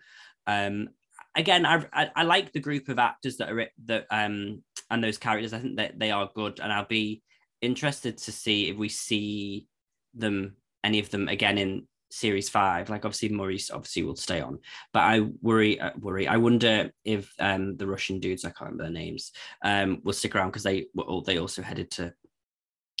Um 0.46 0.88
again, 1.36 1.66
I, 1.66 1.84
I 1.92 2.10
I 2.16 2.22
like 2.22 2.52
the 2.52 2.60
group 2.60 2.88
of 2.88 2.98
actors 2.98 3.36
that 3.38 3.50
are 3.52 3.68
that 3.84 4.06
um 4.10 4.62
and 4.90 5.04
those 5.04 5.18
characters. 5.18 5.52
I 5.52 5.58
think 5.58 5.76
that 5.76 5.98
they 5.98 6.10
are 6.10 6.30
good, 6.34 6.60
and 6.60 6.72
I'll 6.72 6.86
be 6.86 7.22
interested 7.60 8.18
to 8.18 8.32
see 8.32 8.70
if 8.70 8.76
we 8.76 8.88
see 8.88 9.66
them 10.14 10.56
any 10.82 10.98
of 10.98 11.10
them 11.10 11.28
again 11.28 11.58
in 11.58 11.86
series 12.14 12.48
five. 12.48 12.88
Like 12.90 13.04
obviously 13.04 13.28
Maurice 13.30 13.70
obviously 13.70 14.02
will 14.04 14.16
stay 14.16 14.40
on, 14.40 14.58
but 14.92 15.00
I 15.00 15.20
worry 15.42 15.80
uh, 15.80 15.90
worry. 15.98 16.28
I 16.28 16.36
wonder 16.36 16.90
if 17.04 17.32
um 17.40 17.76
the 17.76 17.86
Russian 17.86 18.20
dudes 18.20 18.44
I 18.44 18.50
can't 18.50 18.70
remember 18.70 18.84
their 18.84 18.92
names 18.92 19.32
um 19.64 20.00
will 20.04 20.12
stick 20.12 20.34
around 20.34 20.48
because 20.48 20.62
they 20.62 20.86
were 20.94 21.04
all 21.04 21.22
they 21.22 21.38
also 21.38 21.62
headed 21.62 21.90
to 21.92 22.12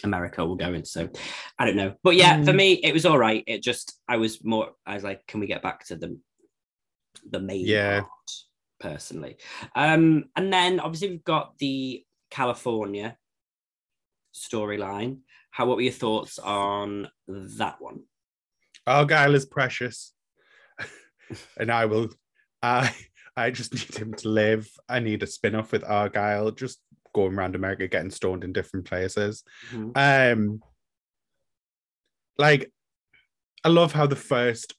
America 0.02 0.44
will 0.44 0.56
go 0.56 0.74
in. 0.74 0.84
So 0.84 1.08
I 1.58 1.64
don't 1.64 1.76
know. 1.76 1.94
But 2.02 2.16
yeah, 2.16 2.42
for 2.42 2.52
Mm. 2.52 2.56
me, 2.56 2.72
it 2.72 2.92
was 2.92 3.06
all 3.06 3.18
right. 3.18 3.44
It 3.46 3.62
just 3.62 4.00
I 4.08 4.16
was 4.16 4.44
more 4.44 4.72
I 4.84 4.94
was 4.94 5.04
like, 5.04 5.26
can 5.26 5.40
we 5.40 5.46
get 5.46 5.62
back 5.62 5.84
to 5.86 5.96
the 5.96 6.18
the 7.30 7.40
main 7.40 7.66
Yeah. 7.66 8.00
part 8.00 8.30
personally? 8.80 9.36
Um, 9.76 10.24
and 10.36 10.52
then 10.52 10.80
obviously 10.80 11.10
we've 11.10 11.24
got 11.24 11.56
the 11.58 12.04
California 12.30 13.16
storyline. 14.34 15.20
How 15.50 15.66
what 15.66 15.76
were 15.76 15.82
your 15.82 15.92
thoughts 15.92 16.40
on 16.40 17.08
that 17.28 17.80
one? 17.80 18.00
Argyle 18.86 19.34
is 19.34 19.46
precious, 19.46 20.12
and 21.58 21.70
I 21.70 21.86
will. 21.86 22.10
I 22.62 22.94
I 23.36 23.50
just 23.50 23.72
need 23.74 23.94
him 23.96 24.14
to 24.14 24.28
live. 24.28 24.68
I 24.88 25.00
need 25.00 25.22
a 25.22 25.26
spin 25.26 25.54
off 25.54 25.72
with 25.72 25.84
Argyle, 25.84 26.50
just 26.52 26.80
going 27.14 27.34
around 27.34 27.54
America 27.54 27.86
getting 27.88 28.10
stoned 28.10 28.44
in 28.44 28.52
different 28.52 28.86
places. 28.86 29.42
Mhm. 29.70 29.92
Um, 29.96 30.60
like, 32.38 32.72
I 33.62 33.68
love 33.68 33.92
how 33.92 34.06
the 34.06 34.16
first 34.16 34.74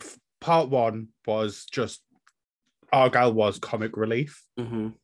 f- 0.00 0.18
part 0.40 0.68
one 0.68 1.08
was 1.26 1.64
just 1.70 2.00
Argyle 2.92 3.32
was 3.32 3.58
comic 3.58 3.96
relief, 3.96 4.44
Mhm. 4.58 4.94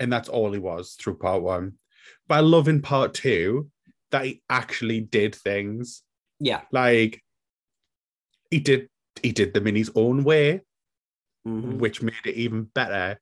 and 0.00 0.12
that's 0.12 0.28
all 0.28 0.52
he 0.52 0.58
was 0.58 0.94
through 0.94 1.18
part 1.18 1.42
one. 1.42 1.78
But 2.26 2.36
I 2.36 2.40
love 2.40 2.68
in 2.68 2.80
part 2.82 3.12
two 3.14 3.70
that 4.10 4.24
he 4.24 4.42
actually 4.48 5.00
did 5.00 5.34
things. 5.34 6.02
Yeah. 6.42 6.62
Like 6.72 7.22
he 8.50 8.58
did 8.58 8.88
he 9.22 9.30
did 9.32 9.54
them 9.54 9.66
in 9.68 9.76
his 9.76 9.90
own 9.94 10.24
way, 10.24 10.62
Mhm. 11.46 11.78
which 11.78 12.02
made 12.02 12.14
it 12.26 12.34
even 12.34 12.64
better. 12.64 13.18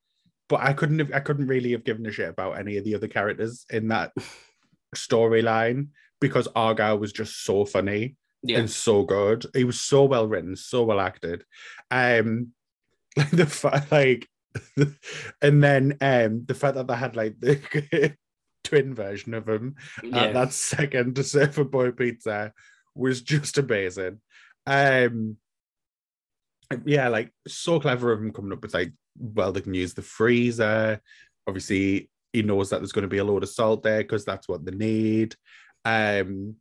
But 0.48 0.60
I 0.60 0.72
couldn't 0.72 0.98
have 1.00 1.12
I 1.12 1.20
couldn't 1.20 1.46
really 1.46 1.72
have 1.72 1.84
given 1.84 2.06
a 2.06 2.12
shit 2.12 2.30
about 2.30 2.58
any 2.58 2.76
of 2.78 2.84
the 2.84 2.94
other 2.94 3.08
characters 3.08 3.66
in 3.70 3.88
that 3.88 4.12
storyline 4.96 5.88
because 6.20 6.48
Argyle 6.56 6.98
was 6.98 7.12
just 7.12 7.44
so 7.44 7.64
funny 7.64 8.16
Yeah. 8.42 8.58
and 8.58 8.70
so 8.70 9.02
good. 9.04 9.46
He 9.54 9.64
was 9.64 9.80
so 9.80 10.04
well 10.04 10.26
written, 10.26 10.56
so 10.56 10.84
well 10.84 11.00
acted. 11.00 11.44
Um 11.90 12.48
like 13.16 13.30
the 13.30 13.46
fact 13.46 13.92
like 13.92 14.26
and 15.42 15.62
then 15.62 15.96
um 16.00 16.44
the 16.46 16.54
fact 16.54 16.74
that 16.76 16.86
they 16.88 16.96
had 16.96 17.16
like 17.16 17.38
the 17.38 18.16
twin 18.64 18.94
version 18.94 19.34
of 19.34 19.48
him 19.48 19.74
yeah. 20.02 20.24
at 20.24 20.34
that 20.34 20.52
second 20.52 21.24
Surfer 21.24 21.64
Boy 21.64 21.90
pizza 21.92 22.52
was 22.94 23.20
just 23.22 23.58
amazing. 23.58 24.20
Um 24.66 25.36
yeah, 26.84 27.08
like 27.08 27.32
so 27.48 27.80
clever 27.80 28.12
of 28.12 28.20
him 28.20 28.32
coming 28.32 28.52
up 28.52 28.62
with 28.62 28.74
like, 28.74 28.92
well, 29.18 29.50
they 29.50 29.60
can 29.60 29.74
use 29.74 29.92
the 29.92 30.02
freezer. 30.02 31.00
Obviously, 31.48 32.08
he 32.32 32.42
knows 32.42 32.70
that 32.70 32.78
there's 32.78 32.92
going 32.92 33.02
to 33.02 33.08
be 33.08 33.18
a 33.18 33.24
load 33.24 33.42
of 33.42 33.48
salt 33.48 33.82
there 33.82 34.02
because 34.02 34.24
that's 34.24 34.48
what 34.48 34.64
they 34.64 34.72
need. 34.72 35.34
Um 35.84 36.56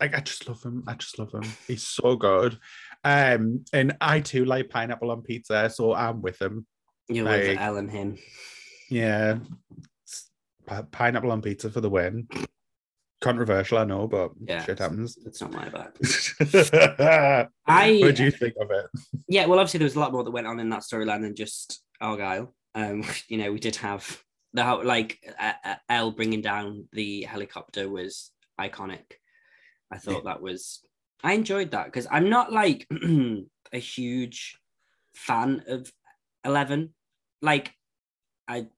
like 0.00 0.16
I 0.16 0.20
just 0.20 0.48
love 0.48 0.62
him. 0.62 0.84
I 0.86 0.94
just 0.94 1.18
love 1.18 1.32
him. 1.32 1.42
He's 1.66 1.86
so 1.86 2.16
good. 2.16 2.58
Um, 3.04 3.64
and 3.72 3.96
I 4.00 4.20
too 4.20 4.44
like 4.46 4.70
pineapple 4.70 5.10
on 5.10 5.22
pizza, 5.22 5.68
so 5.68 5.92
I'm 5.92 6.22
with 6.22 6.40
him. 6.40 6.66
You're 7.08 7.26
like- 7.26 7.58
and 7.58 7.90
him. 7.90 8.18
Yeah. 8.88 9.38
Pi- 10.66 10.82
pineapple 10.90 11.32
on 11.32 11.42
pizza 11.42 11.70
for 11.70 11.80
the 11.80 11.90
win. 11.90 12.28
Controversial, 13.20 13.78
I 13.78 13.84
know, 13.84 14.08
but 14.08 14.30
Yeah. 14.46 14.64
shit 14.64 14.78
happens. 14.78 15.18
It's 15.26 15.40
not 15.40 15.52
my 15.52 15.68
bad. 15.68 15.92
what 18.00 18.16
do 18.16 18.24
you 18.24 18.30
think 18.30 18.54
of 18.60 18.70
it? 18.70 18.86
yeah, 19.28 19.46
well, 19.46 19.58
obviously 19.58 19.78
there 19.78 19.86
was 19.86 19.96
a 19.96 20.00
lot 20.00 20.12
more 20.12 20.24
that 20.24 20.30
went 20.30 20.46
on 20.46 20.58
in 20.58 20.70
that 20.70 20.82
storyline 20.82 21.22
than 21.22 21.34
just 21.34 21.82
Argyle. 22.00 22.54
Um, 22.74 23.04
you 23.28 23.38
know, 23.38 23.52
we 23.52 23.58
did 23.58 23.76
have 23.76 24.22
the 24.52 24.64
how 24.64 24.82
like 24.82 25.18
uh, 25.38 25.52
uh, 25.64 25.74
Elle 25.88 26.10
bringing 26.12 26.40
down 26.40 26.88
the 26.92 27.22
helicopter 27.22 27.88
was 27.88 28.32
iconic. 28.60 29.04
I 29.92 29.98
thought 29.98 30.24
that 30.24 30.40
was 30.40 30.80
I 31.22 31.34
enjoyed 31.34 31.72
that 31.72 31.86
because 31.86 32.06
I'm 32.10 32.30
not 32.30 32.52
like 32.52 32.86
a 33.72 33.78
huge 33.78 34.56
fan 35.14 35.62
of 35.68 35.92
Eleven. 36.44 36.94
Like 37.42 37.72
I 38.48 38.68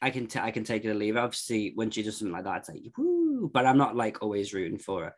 I 0.00 0.10
can 0.10 0.26
t- 0.28 0.38
I 0.38 0.52
can 0.52 0.64
take 0.64 0.84
it 0.84 0.90
or 0.90 0.94
leave. 0.94 1.16
Obviously, 1.16 1.72
when 1.74 1.90
she 1.90 2.02
does 2.02 2.18
something 2.18 2.32
like 2.32 2.44
that, 2.44 2.58
it's 2.58 2.68
like 2.68 2.82
woo, 2.96 3.17
but 3.52 3.66
I'm 3.66 3.78
not 3.78 3.96
like 3.96 4.22
always 4.22 4.52
rooting 4.54 4.78
for 4.78 5.04
her. 5.04 5.14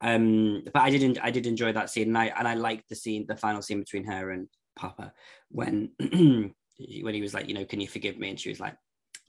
Um, 0.00 0.62
but 0.72 0.82
I 0.82 0.90
did 0.90 1.02
en- 1.02 1.18
I 1.22 1.30
did 1.30 1.46
enjoy 1.46 1.72
that 1.72 1.90
scene, 1.90 2.08
and 2.08 2.18
I 2.18 2.26
and 2.26 2.46
I 2.46 2.54
liked 2.54 2.88
the 2.88 2.96
scene, 2.96 3.24
the 3.26 3.36
final 3.36 3.62
scene 3.62 3.80
between 3.80 4.04
her 4.04 4.30
and 4.30 4.48
Papa 4.76 5.12
when 5.50 5.90
when 6.00 6.54
he 6.78 7.22
was 7.22 7.32
like, 7.34 7.48
you 7.48 7.54
know, 7.54 7.64
can 7.64 7.80
you 7.80 7.88
forgive 7.88 8.18
me? 8.18 8.30
And 8.30 8.38
she 8.38 8.50
was 8.50 8.60
like, 8.60 8.76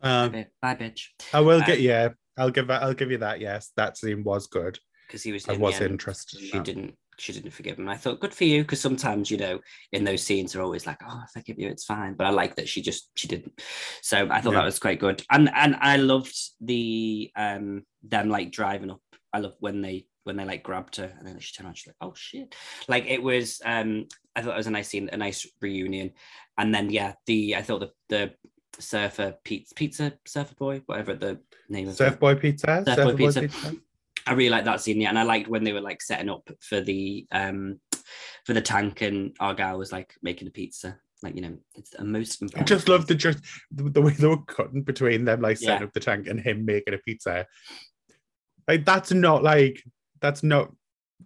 Um, 0.01 0.32
bye, 0.34 0.48
bye 0.62 0.75
bitch, 0.75 1.06
I 1.34 1.39
will 1.39 1.62
Uh, 1.62 1.65
get 1.65 1.82
yeah. 1.82 2.10
I'll 2.38 2.51
give 2.51 2.67
that. 2.67 2.84
I'll 2.84 2.94
give 2.94 3.10
you 3.12 3.17
that. 3.20 3.39
Yes, 3.39 3.72
that 3.77 3.98
scene 3.98 4.24
was 4.24 4.48
good. 4.48 4.77
because 5.08 5.24
he 5.24 5.32
was. 5.32 5.48
I 5.50 5.53
was 5.58 5.79
interested. 5.82 6.39
in 6.39 6.46
She 6.46 6.51
that. 6.51 6.65
didn't. 6.65 6.96
She 7.20 7.34
didn't 7.34 7.52
forgive 7.52 7.80
him. 7.80 7.90
I 7.90 7.98
thought, 7.98 8.20
good 8.20 8.34
for 8.34 8.44
you, 8.44 8.62
because 8.62 8.80
sometimes 8.80 9.32
you 9.32 9.38
know, 9.38 9.60
in 9.92 10.04
those 10.04 10.24
scenes, 10.24 10.56
are 10.56 10.62
always 10.62 10.86
like, 10.86 11.00
oh, 11.04 11.22
I 11.24 11.26
forgive 11.34 11.58
you, 11.60 11.68
it's 11.68 11.86
fine. 11.86 12.14
But 12.14 12.28
I 12.28 12.30
like 12.30 12.56
that 12.56 12.70
she 12.70 12.82
just 12.82 13.10
she 13.16 13.28
didn't. 13.28 13.60
So 14.02 14.28
I 14.30 14.40
thought 14.42 14.54
Yeah. 14.54 14.60
that 14.60 14.66
was 14.66 14.80
quite 14.80 15.00
good, 15.00 15.24
and 15.32 15.50
and 15.54 15.76
I 15.80 15.98
loved 15.98 16.38
the 16.62 17.32
um 17.36 17.84
them 18.04 18.30
like 18.30 18.52
driving 18.52 18.92
up. 18.92 19.02
I 19.34 19.40
love 19.40 19.56
when 19.60 19.82
they 19.82 20.06
when 20.26 20.38
they 20.38 20.46
like 20.46 20.64
grabbed 20.64 20.98
her 20.98 21.12
and 21.18 21.28
then 21.28 21.40
she 21.40 21.54
turned 21.54 21.66
around. 21.68 21.78
She's 21.78 21.88
like, 21.88 21.96
oh 22.02 22.14
shit! 22.16 22.56
Like 22.88 23.06
it 23.08 23.22
was. 23.22 23.62
um 23.66 24.06
I 24.36 24.42
thought 24.42 24.54
it 24.54 24.58
was 24.58 24.68
a 24.68 24.72
nice 24.72 24.90
scene, 24.90 25.10
a 25.12 25.18
nice 25.18 25.48
reunion, 25.62 26.12
and 26.60 26.74
then 26.74 26.92
yeah, 26.92 27.14
the 27.26 27.56
I 27.56 27.64
thought 27.64 27.80
the 27.80 27.92
the 28.10 28.34
surfer 28.80 29.36
pizza 29.44 29.74
pizza 29.74 30.14
surfer 30.28 30.54
boy, 30.54 30.84
whatever 30.86 31.16
the 31.16 31.40
name 31.70 31.88
of 31.88 31.94
it. 31.94 31.98
Surf 31.98 32.20
Boy 32.20 32.36
Pizza. 32.36 32.84
Surf 32.86 32.96
Surfer 32.96 33.04
Boy 33.14 33.18
Boy 33.18 33.42
Pizza. 33.42 33.74
I 34.27 34.34
really 34.34 34.50
like 34.50 34.65
that 34.65 34.81
scene, 34.81 35.00
yeah, 35.01 35.10
and 35.10 35.17
I 35.17 35.24
liked 35.24 35.48
when 35.48 35.63
they 35.63 35.74
were 35.74 35.81
like 35.81 36.01
setting 36.01 36.29
up 36.29 36.50
for 36.62 36.81
the 36.81 37.25
um 37.31 37.79
for 38.46 38.53
the 38.53 38.62
tank, 38.62 39.01
and 39.01 39.36
Argyle 39.39 39.77
was 39.77 39.91
like 39.91 40.13
making 40.22 40.48
a 40.48 40.51
pizza. 40.51 40.98
Like 41.24 41.36
you 41.36 41.41
know, 41.41 41.57
it's 41.75 41.96
a 41.96 42.03
most 42.03 42.43
I 42.55 42.63
just 42.63 42.88
love 42.89 43.07
the 43.07 43.15
just 43.15 43.39
the, 43.72 43.89
the 43.89 44.01
way 44.01 44.12
they 44.13 44.27
were 44.27 44.43
cutting 44.43 44.84
between 44.84 45.25
them, 45.25 45.41
like 45.41 45.57
setting 45.57 45.81
Yeah. 45.81 45.88
up 45.88 45.93
the 45.93 46.00
tank 46.00 46.27
and 46.27 46.39
him 46.39 46.65
making 46.65 46.93
a 46.93 46.98
pizza. 47.00 47.48
Like 48.67 48.86
that's 48.86 49.12
not 49.12 49.43
like 49.43 49.81
that's 50.22 50.43
not 50.43 50.72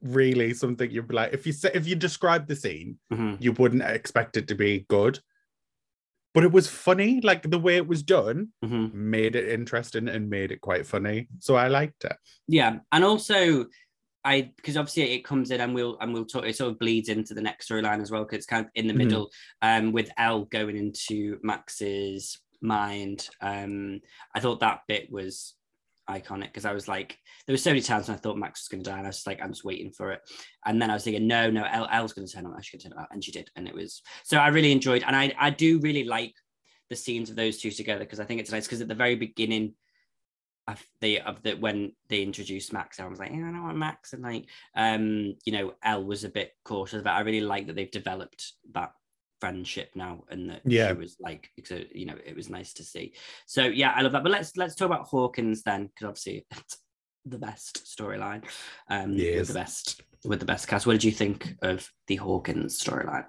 really 0.01 0.53
something 0.53 0.89
you'd 0.89 1.07
be 1.09 1.15
like 1.15 1.33
if 1.33 1.45
you 1.45 1.51
say 1.51 1.71
if 1.73 1.87
you 1.87 1.95
describe 1.95 2.47
the 2.47 2.55
scene, 2.55 2.97
Mhm. 3.11 3.41
you 3.41 3.51
wouldn't 3.53 3.81
expect 3.83 4.37
it 4.37 4.47
to 4.47 4.55
be 4.55 4.85
good. 4.87 5.19
But 6.33 6.43
it 6.45 6.51
was 6.51 6.67
funny, 6.67 7.19
like 7.21 7.49
the 7.49 7.59
way 7.59 7.75
it 7.75 7.87
was 7.87 8.03
done 8.03 8.53
Mhm. 8.63 8.93
made 8.93 9.35
it 9.35 9.49
interesting 9.49 10.07
and 10.07 10.29
made 10.29 10.51
it 10.51 10.61
quite 10.61 10.85
funny. 10.87 11.27
So 11.39 11.55
I 11.55 11.67
liked 11.67 12.05
it. 12.05 12.15
Yeah, 12.47 12.79
and 12.91 13.03
also 13.03 13.65
I 14.23 14.51
because 14.55 14.77
obviously 14.77 15.11
it 15.13 15.25
comes 15.25 15.49
in 15.51 15.61
and 15.61 15.73
we'll 15.73 15.97
and 15.99 16.13
we'll 16.13 16.25
talk. 16.25 16.45
It 16.45 16.55
sort 16.55 16.71
of 16.71 16.79
bleeds 16.79 17.09
into 17.09 17.33
the 17.33 17.41
next 17.41 17.67
storyline 17.67 18.01
as 18.01 18.11
well 18.11 18.23
because 18.23 18.37
it's 18.37 18.45
kind 18.45 18.65
of 18.65 18.71
in 18.75 18.87
the 18.87 18.93
Mhm. 18.93 18.97
middle. 18.97 19.31
Um, 19.61 19.91
with 19.91 20.11
Elle 20.17 20.45
going 20.45 20.77
into 20.77 21.39
Max's 21.43 22.39
mind. 22.61 23.27
Um, 23.41 23.99
I 24.35 24.39
thought 24.39 24.59
that 24.59 24.81
bit 24.87 25.11
was 25.11 25.55
iconic 26.11 26.45
because 26.45 26.65
I 26.65 26.73
was 26.73 26.87
like, 26.87 27.17
there 27.45 27.53
were 27.53 27.57
so 27.57 27.71
many 27.71 27.81
times 27.81 28.07
when 28.07 28.17
I 28.17 28.19
thought 28.19 28.37
Max 28.37 28.61
was 28.61 28.67
going 28.67 28.83
to 28.83 28.89
die, 28.89 28.97
and 28.97 29.07
I 29.07 29.09
was 29.09 29.25
like, 29.25 29.41
I'm 29.41 29.51
just 29.51 29.65
waiting 29.65 29.91
for 29.91 30.11
it. 30.11 30.21
And 30.65 30.81
then 30.81 30.89
I 30.89 30.93
was 30.93 31.03
thinking, 31.03 31.27
no, 31.27 31.49
no, 31.49 31.63
Elle, 31.63 31.87
Elle's 31.91 32.13
going 32.13 32.27
to 32.27 32.33
turn 32.33 32.45
up. 32.45 32.53
She's 32.61 32.71
going 32.71 32.91
to 32.91 32.95
turn 32.95 33.03
up, 33.03 33.09
and 33.11 33.23
she 33.23 33.31
did, 33.31 33.49
and 33.55 33.67
it 33.67 33.73
was. 33.73 34.01
So 34.23 34.37
I 34.37 34.49
really 34.49 34.71
enjoyed, 34.71 35.03
and 35.03 35.15
I 35.15 35.33
I 35.39 35.49
do 35.49 35.79
really 35.79 36.03
like 36.03 36.33
the 36.89 36.95
scenes 36.95 37.29
of 37.29 37.35
those 37.35 37.57
two 37.57 37.71
together 37.71 38.01
because 38.01 38.19
I 38.19 38.25
think 38.25 38.41
it's 38.41 38.51
nice 38.51 38.65
because 38.65 38.81
at 38.81 38.89
the 38.89 38.95
very 38.95 39.15
beginning 39.15 39.73
of 40.67 40.83
the 40.99 41.21
of 41.21 41.41
the 41.41 41.53
when 41.53 41.93
they 42.09 42.21
introduced 42.21 42.73
Max, 42.73 42.99
I 42.99 43.07
was 43.07 43.19
like, 43.19 43.31
yeah, 43.31 43.47
I 43.47 43.51
don't 43.51 43.63
want 43.63 43.77
Max, 43.77 44.13
and 44.13 44.23
like, 44.23 44.45
um, 44.75 45.35
you 45.45 45.53
know, 45.53 45.73
Elle 45.83 46.03
was 46.03 46.23
a 46.23 46.29
bit 46.29 46.51
cautious, 46.63 47.01
but 47.01 47.13
I 47.13 47.21
really 47.21 47.41
like 47.41 47.67
that 47.67 47.75
they've 47.75 47.89
developed 47.89 48.53
that 48.73 48.91
friendship 49.41 49.89
now, 49.95 50.23
and 50.29 50.49
that 50.51 50.61
Yeah. 50.65 50.89
she 50.89 50.93
was 50.93 51.17
like, 51.19 51.49
so 51.65 51.81
you 51.93 52.05
know, 52.05 52.15
it 52.23 52.35
was 52.35 52.49
nice 52.49 52.73
to 52.75 52.83
see. 52.83 53.13
So 53.47 53.63
yeah, 53.63 53.91
I 53.95 54.01
love 54.01 54.13
that. 54.13 54.23
But 54.23 54.31
let's 54.31 54.55
let's 54.55 54.75
talk 54.75 54.85
about 54.85 55.07
Hawkins 55.07 55.63
then, 55.63 55.87
because 55.87 56.07
obviously 56.07 56.45
it's 56.51 56.77
the 57.25 57.39
best 57.39 57.83
storyline, 57.85 58.45
um, 58.89 59.13
Yes. 59.13 59.35
with 59.39 59.47
the 59.49 59.53
best 59.55 60.01
with 60.23 60.39
the 60.39 60.45
best 60.45 60.67
cast. 60.67 60.85
What 60.87 60.93
did 60.93 61.03
you 61.03 61.11
think 61.11 61.55
of 61.61 61.89
the 62.07 62.15
Hawkins 62.17 62.79
storyline? 62.79 63.25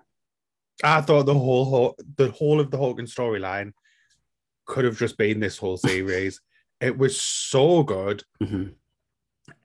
I 0.84 1.00
thought 1.00 1.24
the 1.24 1.34
whole 1.34 1.96
the 2.16 2.30
whole 2.30 2.60
of 2.60 2.70
the 2.70 2.78
Hawkins 2.78 3.14
storyline 3.14 3.72
could 4.66 4.84
have 4.84 4.98
just 4.98 5.16
been 5.16 5.40
this 5.40 5.58
whole 5.58 5.78
series. 5.78 6.40
it 6.80 6.96
was 6.96 7.20
so 7.20 7.82
good. 7.82 8.22
Mhm. 8.42 8.74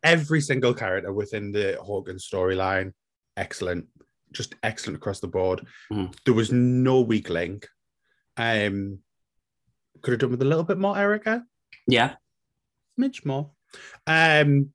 Every 0.03 0.41
single 0.41 0.73
character 0.73 1.11
within 1.13 1.51
the 1.51 1.77
Hawkins 1.81 2.27
storyline, 2.27 2.93
excellent, 3.35 3.87
just 4.31 4.55
excellent 4.63 4.97
across 4.97 5.19
the 5.19 5.27
board. 5.27 5.65
Mhm. 5.91 6.13
There 6.25 6.33
was 6.33 6.51
no 6.51 7.01
weak 7.01 7.29
link. 7.29 7.67
Um, 8.35 8.99
could 10.01 10.11
have 10.11 10.19
done 10.19 10.31
with 10.31 10.41
a 10.41 10.45
little 10.45 10.63
bit 10.63 10.77
more 10.77 10.97
Erica, 10.97 11.45
Yeah, 11.87 12.15
Mitch 12.97 13.25
more. 13.25 13.51
Um, 14.05 14.73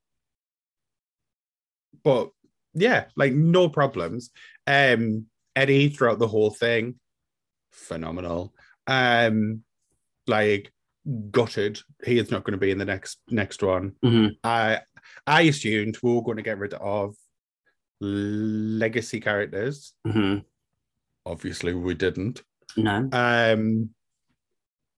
but 2.03 2.31
yeah, 2.73 3.05
like 3.15 3.33
no 3.33 3.69
problems. 3.69 4.31
Um, 4.67 5.27
Eddie 5.55 5.89
throughout 5.89 6.19
the 6.19 6.27
whole 6.27 6.49
thing, 6.49 6.99
phenomenal. 7.71 8.53
Um, 8.87 9.63
like 10.27 10.73
gutted. 11.31 11.79
He 12.03 12.17
is 12.17 12.31
not 12.31 12.43
going 12.43 12.53
to 12.53 12.57
be 12.57 12.71
in 12.71 12.77
the 12.77 12.85
next 12.85 13.19
next 13.29 13.61
one. 13.63 13.93
Mhm. 14.03 14.37
I 14.43 14.81
I 15.27 15.41
assumed 15.43 15.97
we 16.01 16.13
were 16.13 16.23
going 16.23 16.37
to 16.37 16.43
get 16.43 16.57
rid 16.57 16.73
of 16.73 17.15
legacy 18.01 19.19
characters. 19.19 19.93
Mhm. 20.05 20.43
Obviously, 21.25 21.73
we 21.73 21.93
didn't. 21.95 22.43
no, 22.75 23.07
Um, 23.11 23.89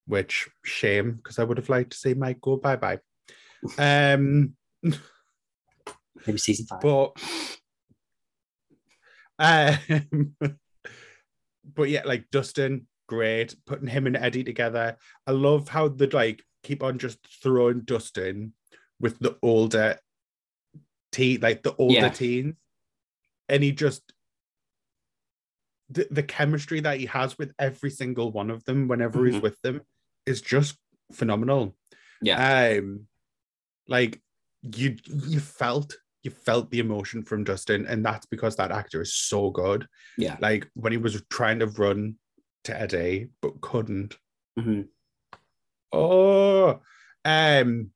which 0.07 0.47
shame 0.63 1.13
because 1.13 1.39
I 1.39 1.43
would 1.43 1.57
have 1.57 1.69
liked 1.69 1.91
to 1.91 1.97
see 1.97 2.13
Mike 2.13 2.39
go 2.41 2.57
bye 2.57 2.75
bye. 2.77 2.99
Um, 3.77 4.55
maybe 6.25 6.37
season 6.37 6.65
five. 6.67 6.79
but 6.81 7.21
um, 9.39 10.35
but 11.73 11.89
yeah, 11.89 12.03
like 12.05 12.29
Dustin, 12.31 12.87
great. 13.07 13.55
Putting 13.65 13.87
him 13.87 14.07
and 14.07 14.15
Eddie 14.17 14.43
together. 14.43 14.97
I 15.27 15.31
love 15.31 15.67
how 15.69 15.87
they 15.89 16.07
like 16.07 16.43
keep 16.63 16.83
on 16.83 16.97
just 16.99 17.19
throwing 17.43 17.81
Dustin 17.81 18.53
with 18.99 19.19
the 19.19 19.37
older 19.41 19.99
teen, 21.11 21.41
like 21.41 21.63
the 21.63 21.75
older 21.75 21.93
Yeah. 21.95 22.09
teens, 22.09 22.55
and 23.49 23.63
he 23.63 23.71
just 23.71 24.01
the, 25.89 26.07
the 26.09 26.23
chemistry 26.23 26.79
that 26.79 26.99
he 26.99 27.05
has 27.05 27.37
with 27.37 27.53
every 27.59 27.91
single 27.91 28.31
one 28.31 28.49
of 28.49 28.63
them 28.65 28.87
whenever 28.87 29.23
he's 29.25 29.35
Mhm. 29.35 29.41
with 29.43 29.61
them 29.61 29.81
is 30.25 30.41
just 30.41 30.77
phenomenal. 31.13 31.75
yeah, 32.21 32.77
Um, 32.79 33.07
like 33.87 34.21
you 34.63 34.97
you 35.05 35.39
felt 35.39 35.95
you 36.23 36.31
felt 36.31 36.71
the 36.71 36.79
emotion 36.79 37.21
from 37.21 37.43
Dustin, 37.43 37.85
and 37.85 38.03
that's 38.03 38.25
because 38.25 38.55
that 38.55 38.71
actor 38.71 38.99
is 39.01 39.13
so 39.13 39.51
good. 39.51 39.87
Yeah. 40.17 40.37
Like 40.41 40.67
when 40.73 40.91
he 40.91 40.97
was 40.97 41.21
trying 41.29 41.59
to 41.59 41.67
run 41.67 42.17
to 42.63 42.75
Eddie 42.81 43.29
but 43.41 43.61
couldn't. 43.61 44.17
hmm 44.57 44.81
Oh, 45.91 46.81
um, 47.23 47.91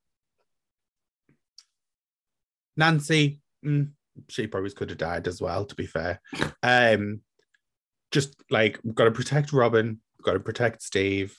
Nancy, 2.78 3.42
mm, 3.66 3.92
she 4.28 4.48
probably 4.48 4.72
could 4.72 4.90
have 4.90 4.98
died 4.98 5.28
as 5.28 5.42
well. 5.42 5.66
To 5.66 5.76
be 5.76 5.86
fair, 5.86 6.22
um, 6.64 7.22
just 8.12 8.36
like 8.50 8.80
we've 8.84 8.96
got 8.96 9.06
to 9.06 9.12
protect 9.12 9.54
Robin, 9.54 10.00
we've 10.18 10.26
got 10.26 10.34
to 10.34 10.40
protect 10.40 10.82
Steve, 10.82 11.36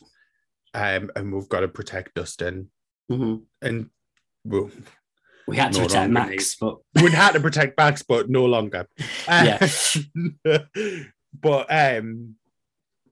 um, 0.75 1.11
and 1.17 1.33
we've 1.33 1.49
got 1.49 1.61
to 1.61 1.69
protect 1.69 2.15
Dustin, 2.15 2.71
hmm 3.09 3.37
and 3.63 3.91
well, 4.45 4.71
We 5.47 5.57
had 5.57 5.73
to 5.73 5.81
No 5.81 5.87
protect 5.87 6.11
Max, 6.11 6.57
but 6.57 6.79
we 6.95 7.11
had 7.11 7.33
to 7.33 7.41
protect 7.41 7.77
Max, 7.77 8.03
but 8.03 8.31
no 8.31 8.47
longer. 8.47 8.87
Yeah. 9.29 9.59
but 11.41 11.67
um, 11.71 12.37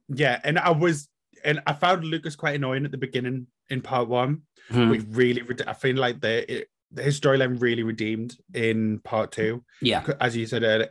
yeah, 0.08 0.40
and 0.44 0.58
I 0.58 0.70
was, 0.70 1.08
and 1.44 1.60
I 1.66 1.72
found 1.72 2.04
Lucas 2.04 2.36
quite 2.36 2.56
annoying 2.56 2.84
at 2.84 2.90
the 2.90 2.98
beginning 2.98 3.46
in 3.68 3.82
part 3.82 4.08
one. 4.08 4.42
Mhm. 4.70 4.90
We 4.90 4.98
really, 4.98 5.42
I 5.66 5.72
feel 5.74 5.96
like 5.96 6.20
the 6.20 6.60
it, 6.60 6.68
his 6.96 7.20
storyline 7.20 7.60
really 7.60 7.82
redeemed 7.82 8.36
in 8.54 8.98
part 9.00 9.32
two. 9.32 9.64
yeah, 9.82 10.06
As 10.20 10.36
you 10.36 10.46
said, 10.46 10.62
th- 10.62 10.90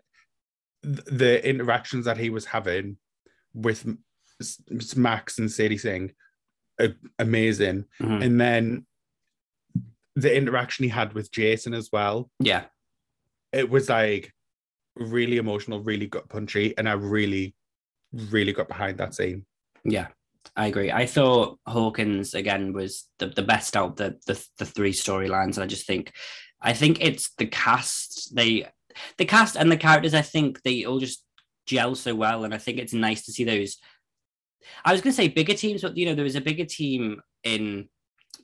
the 1.05 1.47
interactions 1.47 2.05
that 2.05 2.17
he 2.17 2.29
was 2.29 2.45
having 2.45 2.97
with 3.53 3.85
Max 4.95 5.39
and 5.39 5.51
Sadie 5.51 5.77
Sink, 5.79 6.13
are 6.79 6.93
amazing. 7.17 7.85
Mhm. 7.99 8.23
And 8.23 8.39
then 8.39 8.85
the 10.15 10.35
interaction 10.35 10.83
he 10.83 10.89
had 10.89 11.13
with 11.13 11.31
Jason 11.31 11.73
as 11.73 11.89
well 11.91 12.29
yeah, 12.39 12.65
it 13.51 13.69
was 13.69 13.89
like 13.89 14.33
really 14.95 15.37
emotional, 15.37 15.81
really 15.81 16.07
gut 16.07 16.27
punchy, 16.29 16.75
and 16.77 16.87
I 16.89 16.93
really, 16.93 17.55
really 18.11 18.53
got 18.53 18.67
behind 18.67 18.97
that 18.99 19.13
scene. 19.15 19.45
yeah. 19.83 20.07
I 20.55 20.67
agree. 20.67 20.91
I 20.91 21.05
thought 21.05 21.59
Hawkins 21.67 22.33
again 22.33 22.73
was 22.73 23.07
the, 23.19 23.27
the 23.27 23.43
best 23.43 23.75
out 23.75 23.97
the, 23.97 24.17
the 24.25 24.43
the 24.57 24.65
three 24.65 24.93
storylines, 24.93 25.55
and 25.55 25.63
I 25.63 25.67
just 25.67 25.87
think, 25.87 26.13
I 26.61 26.73
think 26.73 26.97
it's 27.01 27.33
the 27.37 27.47
cast. 27.47 28.35
They, 28.35 28.67
the 29.17 29.25
cast 29.25 29.55
and 29.55 29.71
the 29.71 29.77
characters. 29.77 30.13
I 30.13 30.21
think 30.21 30.61
they 30.63 30.85
all 30.85 30.99
just 30.99 31.23
gel 31.65 31.95
so 31.95 32.15
well, 32.15 32.43
and 32.43 32.53
I 32.53 32.57
think 32.57 32.79
it's 32.79 32.93
nice 32.93 33.25
to 33.25 33.31
see 33.31 33.43
those. 33.43 33.77
I 34.83 34.91
was 34.91 35.01
going 35.01 35.11
to 35.11 35.17
say 35.17 35.27
bigger 35.27 35.53
teams, 35.53 35.81
but 35.81 35.97
you 35.97 36.05
know 36.05 36.15
there 36.15 36.23
was 36.23 36.35
a 36.35 36.41
bigger 36.41 36.65
team 36.65 37.21
in 37.43 37.89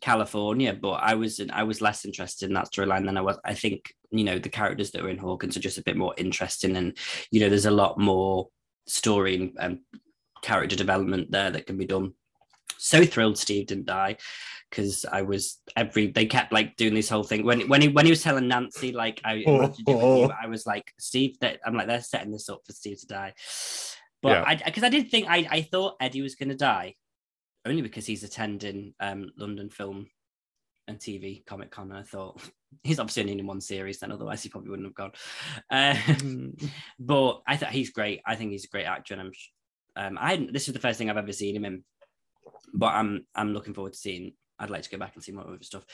California, 0.01 0.74
but 0.74 0.93
I 0.93 1.15
was 1.15 1.41
I 1.51 1.63
was 1.63 1.81
less 1.81 2.05
interested 2.05 2.48
in 2.48 2.53
that 2.55 2.72
storyline 2.72 3.05
than 3.05 3.17
I 3.17 3.22
was. 3.22 3.38
I 3.45 3.53
think 3.53 3.93
you 4.12 4.24
know 4.24 4.38
the 4.38 4.50
characters 4.50 4.91
that 4.91 5.03
were 5.03 5.10
in 5.10 5.17
Hawkins 5.17 5.57
are 5.57 5.62
just 5.62 5.77
a 5.77 5.83
bit 5.83 5.98
more 5.98 6.13
interesting, 6.17 6.75
and 6.77 6.98
you 7.31 7.39
know 7.39 7.50
there's 7.50 7.65
a 7.65 7.72
lot 7.72 8.00
more 8.00 8.50
story 8.86 9.36
and, 9.36 9.51
and 9.60 9.79
character 10.44 10.76
development 10.76 11.32
there 11.32 11.50
that 11.50 11.66
can 11.66 11.78
be 11.78 11.86
done. 11.86 12.14
So 12.78 13.06
thrilled 13.06 13.38
Steve 13.38 13.68
didn't 13.68 13.86
die 13.86 14.18
because 14.70 15.06
I 15.06 15.22
was 15.22 15.60
every 15.76 16.08
they 16.08 16.26
kept 16.26 16.52
like 16.52 16.76
doing 16.76 16.94
this 16.94 17.10
whole 17.10 17.24
thing 17.24 17.46
when 17.46 17.62
when 17.70 17.82
he 17.82 17.88
when 17.88 18.06
he 18.06 18.12
was 18.12 18.22
telling 18.24 18.48
Nancy 18.48 18.92
like 18.92 19.22
I 19.24 19.44
do 19.46 19.58
with 19.58 19.80
you, 19.88 20.32
I 20.42 20.48
was 20.48 20.66
like 20.66 20.92
Steve 21.00 21.40
that 21.40 21.60
I'm 21.66 21.76
like 21.76 21.88
they're 21.88 22.02
setting 22.02 22.32
this 22.32 22.50
up 22.50 22.62
for 22.66 22.74
Steve 22.74 23.00
to 23.00 23.08
die. 23.08 23.34
But 24.22 24.30
Yeah. 24.30 24.44
I 24.46 24.56
because 24.56 24.84
I 24.84 24.90
did 24.90 25.10
think 25.10 25.28
I, 25.30 25.48
I 25.50 25.62
thought 25.62 25.96
Eddie 26.02 26.22
was 26.22 26.36
gonna 26.36 26.56
die 26.56 26.96
only 27.66 27.82
because 27.82 28.06
he's 28.06 28.24
attending 28.24 28.94
um 29.00 29.32
London 29.38 29.70
Film 29.70 30.08
and 30.88 31.00
TV 31.00 31.46
Comic 31.46 31.72
Con. 31.72 31.90
And 31.92 32.00
I 32.00 32.04
thought 32.04 32.42
he's 32.84 33.00
obviously 33.00 33.24
only 33.24 33.40
in 33.40 33.48
one 33.48 33.62
series, 33.62 34.00
then 34.00 34.12
otherwise 34.12 34.44
he 34.44 34.50
probably 34.50 34.72
wouldn't 34.72 34.88
have 34.88 34.96
gone. 34.96 35.12
Uh, 35.70 35.96
but 37.00 37.42
I 37.48 37.58
thought 37.58 37.72
he's 37.72 37.92
great. 37.92 38.22
I 38.25 38.36
think 38.36 38.51
he's 38.51 38.66
a 38.66 38.70
great 38.70 38.86
actor, 38.86 39.14
and 39.14 39.22
I'm 39.22 39.32
um, 39.96 40.18
I 40.20 40.48
this 40.51 40.68
is 40.68 40.74
the 40.74 40.79
first 40.79 40.98
thing 40.98 41.10
I've 41.10 41.18
ever 41.18 41.34
seen 41.34 41.56
him 41.56 41.66
in, 41.66 41.84
but 42.74 42.94
I'm 42.94 43.25
I'm 43.36 43.53
looking 43.53 43.74
forward 43.74 43.94
to 43.94 44.00
seeing. 44.00 44.34
I'd 44.60 44.70
like 44.70 44.84
to 44.84 44.90
go 44.90 44.98
back 44.98 45.16
and 45.16 45.24
see 45.24 45.32
more 45.32 45.44
of 45.44 45.58
his 45.58 45.68
stuff. 45.68 45.86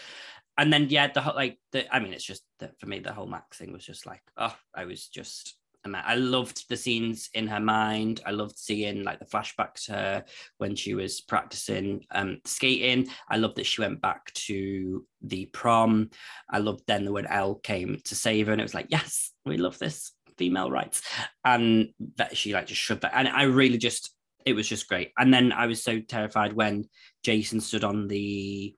And 0.57 0.71
then 0.71 0.87
yeah, 0.89 1.07
the 1.07 1.21
whole 1.21 1.35
like 1.35 1.57
the 1.71 1.93
I 1.93 1.99
mean, 1.99 2.13
it's 2.13 2.23
just 2.23 2.43
that 2.59 2.79
for 2.79 2.87
me 2.87 2.99
the 2.99 3.13
whole 3.13 3.25
Max 3.25 3.57
thing 3.57 3.71
was 3.71 3.85
just 3.85 4.05
like 4.05 4.21
oh, 4.37 4.55
I 4.75 4.85
was 4.85 5.07
just. 5.07 5.55
I 5.85 6.15
loved 6.15 6.67
the 6.67 6.75
scenes 6.75 7.29
in 7.33 7.47
her 7.47 7.61
mind. 7.61 8.19
I 8.25 8.31
loved 8.31 8.59
seeing 8.59 9.03
like 9.05 9.19
the 9.19 9.25
flashbacks 9.25 9.85
to 9.85 9.93
her 9.93 10.25
when 10.57 10.75
she 10.75 10.93
was 10.93 11.21
practicing 11.21 12.05
um, 12.11 12.41
skating. 12.43 13.07
I 13.29 13.37
loved 13.37 13.55
that 13.55 13.65
she 13.65 13.81
went 13.81 14.01
back 14.01 14.31
to 14.33 15.05
the 15.21 15.45
prom. 15.45 16.09
I 16.49 16.59
loved 16.59 16.81
then 16.85 17.05
the 17.05 17.13
when 17.13 17.27
Elle 17.27 17.55
came 17.55 18.01
to 18.03 18.13
save 18.13 18.47
her, 18.47 18.51
and 18.51 18.59
it 18.59 18.65
was 18.65 18.73
like, 18.73 18.87
yes, 18.89 19.31
we 19.45 19.55
love 19.55 19.79
this 19.79 20.11
female 20.39 20.71
rights, 20.71 21.03
and 21.45 21.89
that 22.15 22.35
she 22.35 22.53
like 22.53 22.65
just 22.65 22.81
shoved 22.81 23.01
that. 23.01 23.11
And 23.13 23.27
I 23.27 23.43
really 23.43 23.77
just, 23.77 24.15
it 24.45 24.53
was 24.53 24.67
just 24.67 24.87
great. 24.87 25.11
And 25.19 25.31
then 25.33 25.51
I 25.51 25.67
was 25.67 25.83
so 25.83 25.99
terrified 25.99 26.53
when 26.53 26.85
Jason 27.23 27.59
stood 27.59 27.83
on 27.83 28.07
the 28.07 28.73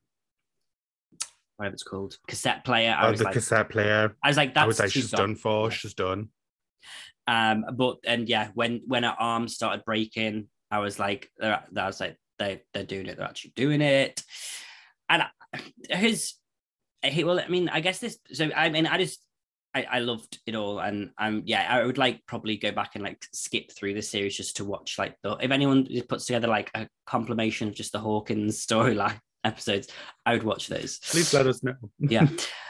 whatever 1.55 1.75
it's 1.75 1.83
called 1.83 2.17
cassette 2.27 2.65
player. 2.65 2.93
I 2.97 3.07
Oh, 3.07 3.11
was 3.11 3.19
the 3.19 3.25
like, 3.25 3.35
cassette 3.35 3.69
player. 3.69 4.15
I 4.23 4.27
was 4.27 4.37
like, 4.37 4.55
that's 4.55 4.63
I 4.63 4.67
was 4.67 4.79
like, 4.79 4.91
she's 4.91 5.03
she's 5.03 5.11
done 5.11 5.35
for. 5.35 5.69
Yeah. 5.69 5.75
She's 5.75 5.93
done. 5.93 6.29
Um, 7.27 7.65
but 7.75 7.97
and 8.03 8.27
yeah, 8.27 8.49
when 8.55 8.81
when 8.87 9.03
her 9.03 9.15
arms 9.17 9.53
started 9.53 9.85
breaking, 9.85 10.47
I 10.71 10.79
was 10.79 10.97
like, 10.99 11.29
I 11.41 11.59
was 11.75 11.99
like, 12.01 12.17
they 12.39 12.63
they're 12.73 12.83
doing 12.83 13.05
it. 13.05 13.17
They're 13.17 13.27
actually 13.27 13.53
doing 13.55 13.81
it. 13.81 14.23
And 15.07 15.21
I- 15.21 15.95
his, 15.95 16.33
he 17.03 17.23
well, 17.23 17.39
I 17.39 17.47
mean, 17.47 17.69
I 17.69 17.79
guess 17.81 17.99
this. 17.99 18.17
So 18.33 18.49
I 18.55 18.69
mean, 18.69 18.87
I 18.87 18.97
just. 18.97 19.21
I, 19.73 19.83
I 19.83 19.99
loved 19.99 20.39
it 20.45 20.55
all, 20.55 20.79
and 20.79 21.11
um, 21.17 21.43
yeah, 21.45 21.65
I 21.69 21.85
would 21.85 21.97
like 21.97 22.25
probably 22.25 22.57
go 22.57 22.71
back 22.71 22.91
and 22.95 23.03
like 23.03 23.23
skip 23.33 23.71
through 23.71 23.93
the 23.93 24.01
series 24.01 24.35
just 24.35 24.57
to 24.57 24.65
watch 24.65 24.97
like 24.97 25.15
the 25.23 25.37
if 25.37 25.51
anyone 25.51 25.87
puts 26.09 26.25
together 26.25 26.47
like 26.47 26.69
a 26.75 26.87
compilation 27.05 27.69
of 27.69 27.75
just 27.75 27.93
the 27.93 27.99
Hawkins 27.99 28.65
storyline 28.65 29.19
episodes, 29.43 29.87
I 30.25 30.33
would 30.33 30.43
watch 30.43 30.67
those. 30.67 30.99
Please 30.99 31.33
let 31.33 31.47
us 31.47 31.63
know. 31.63 31.75
yeah. 31.99 32.27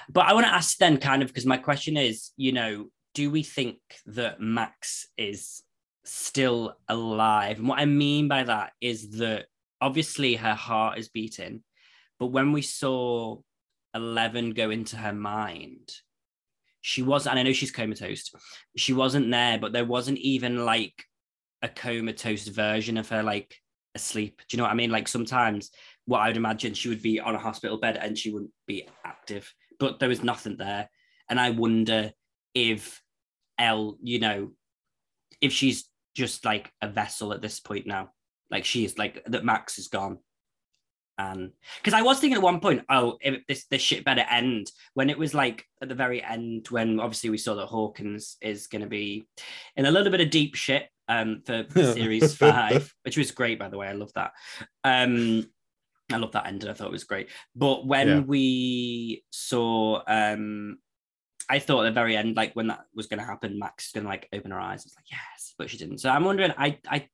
But 0.09 0.25
i 0.25 0.33
want 0.33 0.45
to 0.45 0.53
ask 0.53 0.77
then 0.77 0.97
kind 0.97 1.21
of 1.21 1.29
because 1.29 1.45
my 1.45 1.57
question 1.57 1.95
is 1.95 2.31
you 2.35 2.51
know 2.51 2.87
do 3.13 3.29
we 3.29 3.43
think 3.43 3.77
that 4.05 4.39
max 4.39 5.07
is 5.17 5.61
still 6.05 6.75
alive? 6.87 7.59
And 7.59 7.67
what 7.67 7.79
i 7.79 7.85
mean 7.85 8.27
by 8.27 8.43
that 8.43 8.73
is 8.81 9.17
that 9.17 9.45
obviously 9.79 10.35
her 10.35 10.53
heart 10.53 10.97
is 10.97 11.09
beating 11.09 11.63
but 12.19 12.27
when 12.27 12.51
we 12.51 12.61
saw 12.61 13.37
11 13.95 14.51
go 14.51 14.69
into 14.69 14.95
her 14.95 15.13
mind 15.13 15.91
she 16.81 17.01
was 17.01 17.27
and 17.27 17.39
i 17.39 17.43
know 17.43 17.53
she's 17.53 17.71
comatose 17.71 18.31
she 18.75 18.93
wasn't 18.93 19.29
there 19.31 19.57
but 19.59 19.71
there 19.71 19.85
wasn't 19.85 20.17
even 20.17 20.65
like 20.65 21.05
a 21.61 21.69
comatose 21.69 22.47
version 22.47 22.97
of 22.97 23.07
her 23.09 23.23
like 23.23 23.55
asleep 23.93 24.41
do 24.47 24.55
you 24.55 24.57
know 24.57 24.63
what 24.63 24.71
i 24.71 24.75
mean 24.75 24.89
like 24.89 25.07
sometimes 25.07 25.71
what 26.05 26.19
I 26.19 26.27
would 26.27 26.37
imagine 26.37 26.73
she 26.73 26.89
would 26.89 27.01
be 27.01 27.19
on 27.19 27.35
a 27.35 27.39
hospital 27.39 27.77
bed 27.77 27.97
and 27.97 28.17
she 28.17 28.31
wouldn't 28.31 28.51
be 28.67 28.87
active. 29.05 29.53
But 29.79 29.99
there 29.99 30.09
was 30.09 30.23
nothing 30.23 30.57
there. 30.57 30.89
And 31.29 31.39
I 31.39 31.51
wonder 31.51 32.11
if 32.53 33.01
Elle, 33.57 33.97
you 34.01 34.19
know, 34.19 34.51
if 35.39 35.53
she's 35.53 35.89
just 36.15 36.43
like 36.43 36.71
a 36.81 36.89
vessel 36.89 37.33
at 37.33 37.41
this 37.41 37.59
point 37.59 37.87
now. 37.87 38.09
Like 38.49 38.65
she 38.65 38.83
is 38.83 38.97
like 38.97 39.23
that 39.27 39.45
Max 39.45 39.79
is 39.79 39.87
gone. 39.87 40.17
And 41.21 41.51
because 41.77 41.93
I 41.93 42.01
was 42.01 42.19
thinking 42.19 42.37
at 42.37 42.41
one 42.41 42.59
point, 42.59 42.83
oh, 42.89 43.17
if 43.21 43.45
this 43.47 43.65
this 43.65 43.81
shit 43.81 44.03
better 44.03 44.25
end 44.29 44.71
when 44.95 45.09
it 45.09 45.17
was 45.19 45.33
like 45.33 45.65
at 45.81 45.89
the 45.89 45.95
very 45.95 46.23
end 46.23 46.67
when 46.69 46.99
obviously 46.99 47.29
we 47.29 47.37
saw 47.37 47.53
that 47.55 47.67
Hawkins 47.67 48.37
is 48.41 48.67
going 48.67 48.81
to 48.81 48.87
be 48.87 49.27
in 49.75 49.85
a 49.85 49.91
little 49.91 50.11
bit 50.11 50.21
of 50.21 50.29
deep 50.31 50.55
shit 50.55 50.87
um 51.07 51.41
for, 51.45 51.65
for 51.69 51.83
series 51.93 52.33
five, 52.45 52.91
which 53.03 53.17
was 53.17 53.31
great 53.31 53.59
by 53.59 53.69
the 53.69 53.77
way. 53.77 53.87
I 53.87 53.93
love 53.93 54.11
that. 54.15 54.31
Um, 54.83 55.45
I 56.11 56.17
love 56.17 56.31
that 56.31 56.47
ending. 56.47 56.69
I 56.69 56.73
thought 56.73 56.87
it 56.87 56.91
was 56.99 57.03
great. 57.03 57.29
But 57.55 57.85
when 57.85 58.07
Yeah. 58.07 58.19
we 58.21 59.23
saw, 59.31 60.01
um, 60.07 60.79
I 61.49 61.59
thought 61.59 61.81
at 61.85 61.89
the 61.89 61.99
very 62.01 62.17
end, 62.17 62.35
like 62.35 62.53
when 62.53 62.67
that 62.67 62.81
was 62.95 63.07
going 63.07 63.19
to 63.19 63.25
happen, 63.25 63.59
Max 63.59 63.87
is 63.87 63.91
going 63.91 64.05
to 64.05 64.09
like 64.09 64.27
open 64.33 64.51
her 64.51 64.59
eyes. 64.59 64.85
It's 64.85 64.95
like 64.95 65.09
yes, 65.11 65.53
but 65.57 65.69
she 65.69 65.77
didn't. 65.77 65.99
So 65.99 66.09
I'm 66.09 66.23
wondering. 66.25 66.53
I 66.57 66.79
I. 66.87 67.07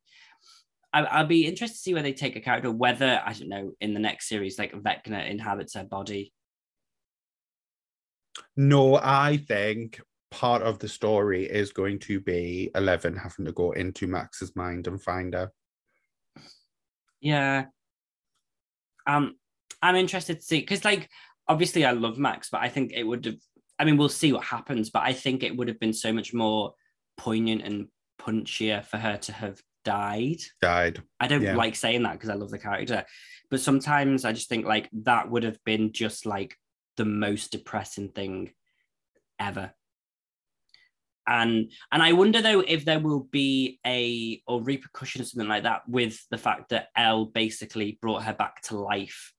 I- 0.98 1.20
I'll 1.20 1.28
be 1.28 1.46
interested 1.46 1.76
to 1.76 1.82
see 1.82 1.94
where 1.94 2.04
they 2.04 2.14
take 2.14 2.36
a 2.36 2.42
character, 2.42 2.72
whether 2.72 3.22
I 3.24 3.34
don't 3.34 3.50
know 3.50 3.74
in 3.80 3.94
the 3.94 4.00
next 4.00 4.28
series, 4.28 4.58
like 4.58 4.74
Vecna 4.74 5.30
inhabits 5.30 5.76
her 5.76 5.84
body. 5.84 6.34
No, 8.56 8.96
I 8.96 9.38
think 9.38 10.02
part 10.32 10.64
of 10.64 10.80
the 10.80 10.88
story 10.88 11.44
is 11.46 11.72
going 11.72 12.00
to 12.00 12.20
be 12.20 12.72
Eleven 12.74 13.16
having 13.16 13.46
to 13.46 13.52
go 13.52 13.74
into 13.74 14.08
Max's 14.08 14.56
mind 14.56 14.88
and 14.88 15.02
find 15.02 15.36
her. 15.36 15.52
Yeah. 17.22 17.66
Um, 19.06 19.36
I'm 19.82 19.96
interested 19.96 20.40
to 20.40 20.46
see 20.46 20.60
because, 20.60 20.84
like, 20.84 21.10
obviously, 21.48 21.86
I 21.86 21.92
love 21.92 22.18
Max, 22.18 22.50
but 22.50 22.62
I 22.62 22.70
think 22.70 22.92
it 22.94 23.04
would 23.04 23.26
have. 23.26 23.38
I 23.80 23.86
mean, 23.86 23.98
we'll 23.98 24.10
see 24.10 24.34
what 24.34 24.44
happens, 24.44 24.90
but 24.90 25.04
I 25.04 25.14
think 25.14 25.44
it 25.44 25.56
would 25.56 25.68
have 25.68 25.80
been 25.80 25.94
so 25.94 26.12
much 26.12 26.34
more 26.34 26.74
poignant 27.18 27.62
and 27.62 27.88
punchier 28.20 28.84
for 28.84 28.98
her 28.98 29.18
to 29.18 29.32
have 29.32 29.62
died. 29.88 30.42
Died. 30.62 31.02
I 31.18 31.28
don't 31.28 31.42
Yeah. 31.42 31.56
like 31.56 31.76
saying 31.76 32.04
that 32.04 32.14
because 32.14 32.30
I 32.30 32.34
love 32.34 32.52
the 32.52 32.60
character, 32.60 33.06
but 33.50 33.62
sometimes 33.62 34.26
I 34.26 34.34
just 34.34 34.50
think 34.50 34.66
like 34.66 34.90
that 35.04 35.30
would 35.32 35.44
have 35.44 35.64
been 35.64 35.94
just 35.94 36.26
like 36.26 36.58
the 36.98 37.06
most 37.06 37.52
depressing 37.54 38.10
thing 38.12 38.52
ever. 39.40 39.74
And 41.26 41.72
and 41.92 42.04
I 42.04 42.14
wonder 42.14 42.42
though 42.42 42.60
if 42.60 42.84
there 42.84 43.00
will 43.00 43.24
be 43.32 43.80
a 43.86 44.42
or 44.46 44.62
repercussion 44.62 45.22
or 45.22 45.26
something 45.26 45.48
like 45.48 45.64
that 45.64 45.88
with 45.88 46.20
the 46.32 46.38
fact 46.38 46.70
that 46.70 46.90
Elle 46.96 47.26
basically 47.26 47.98
brought 48.02 48.24
her 48.24 48.34
back 48.34 48.62
to 48.64 48.78
life 48.78 49.34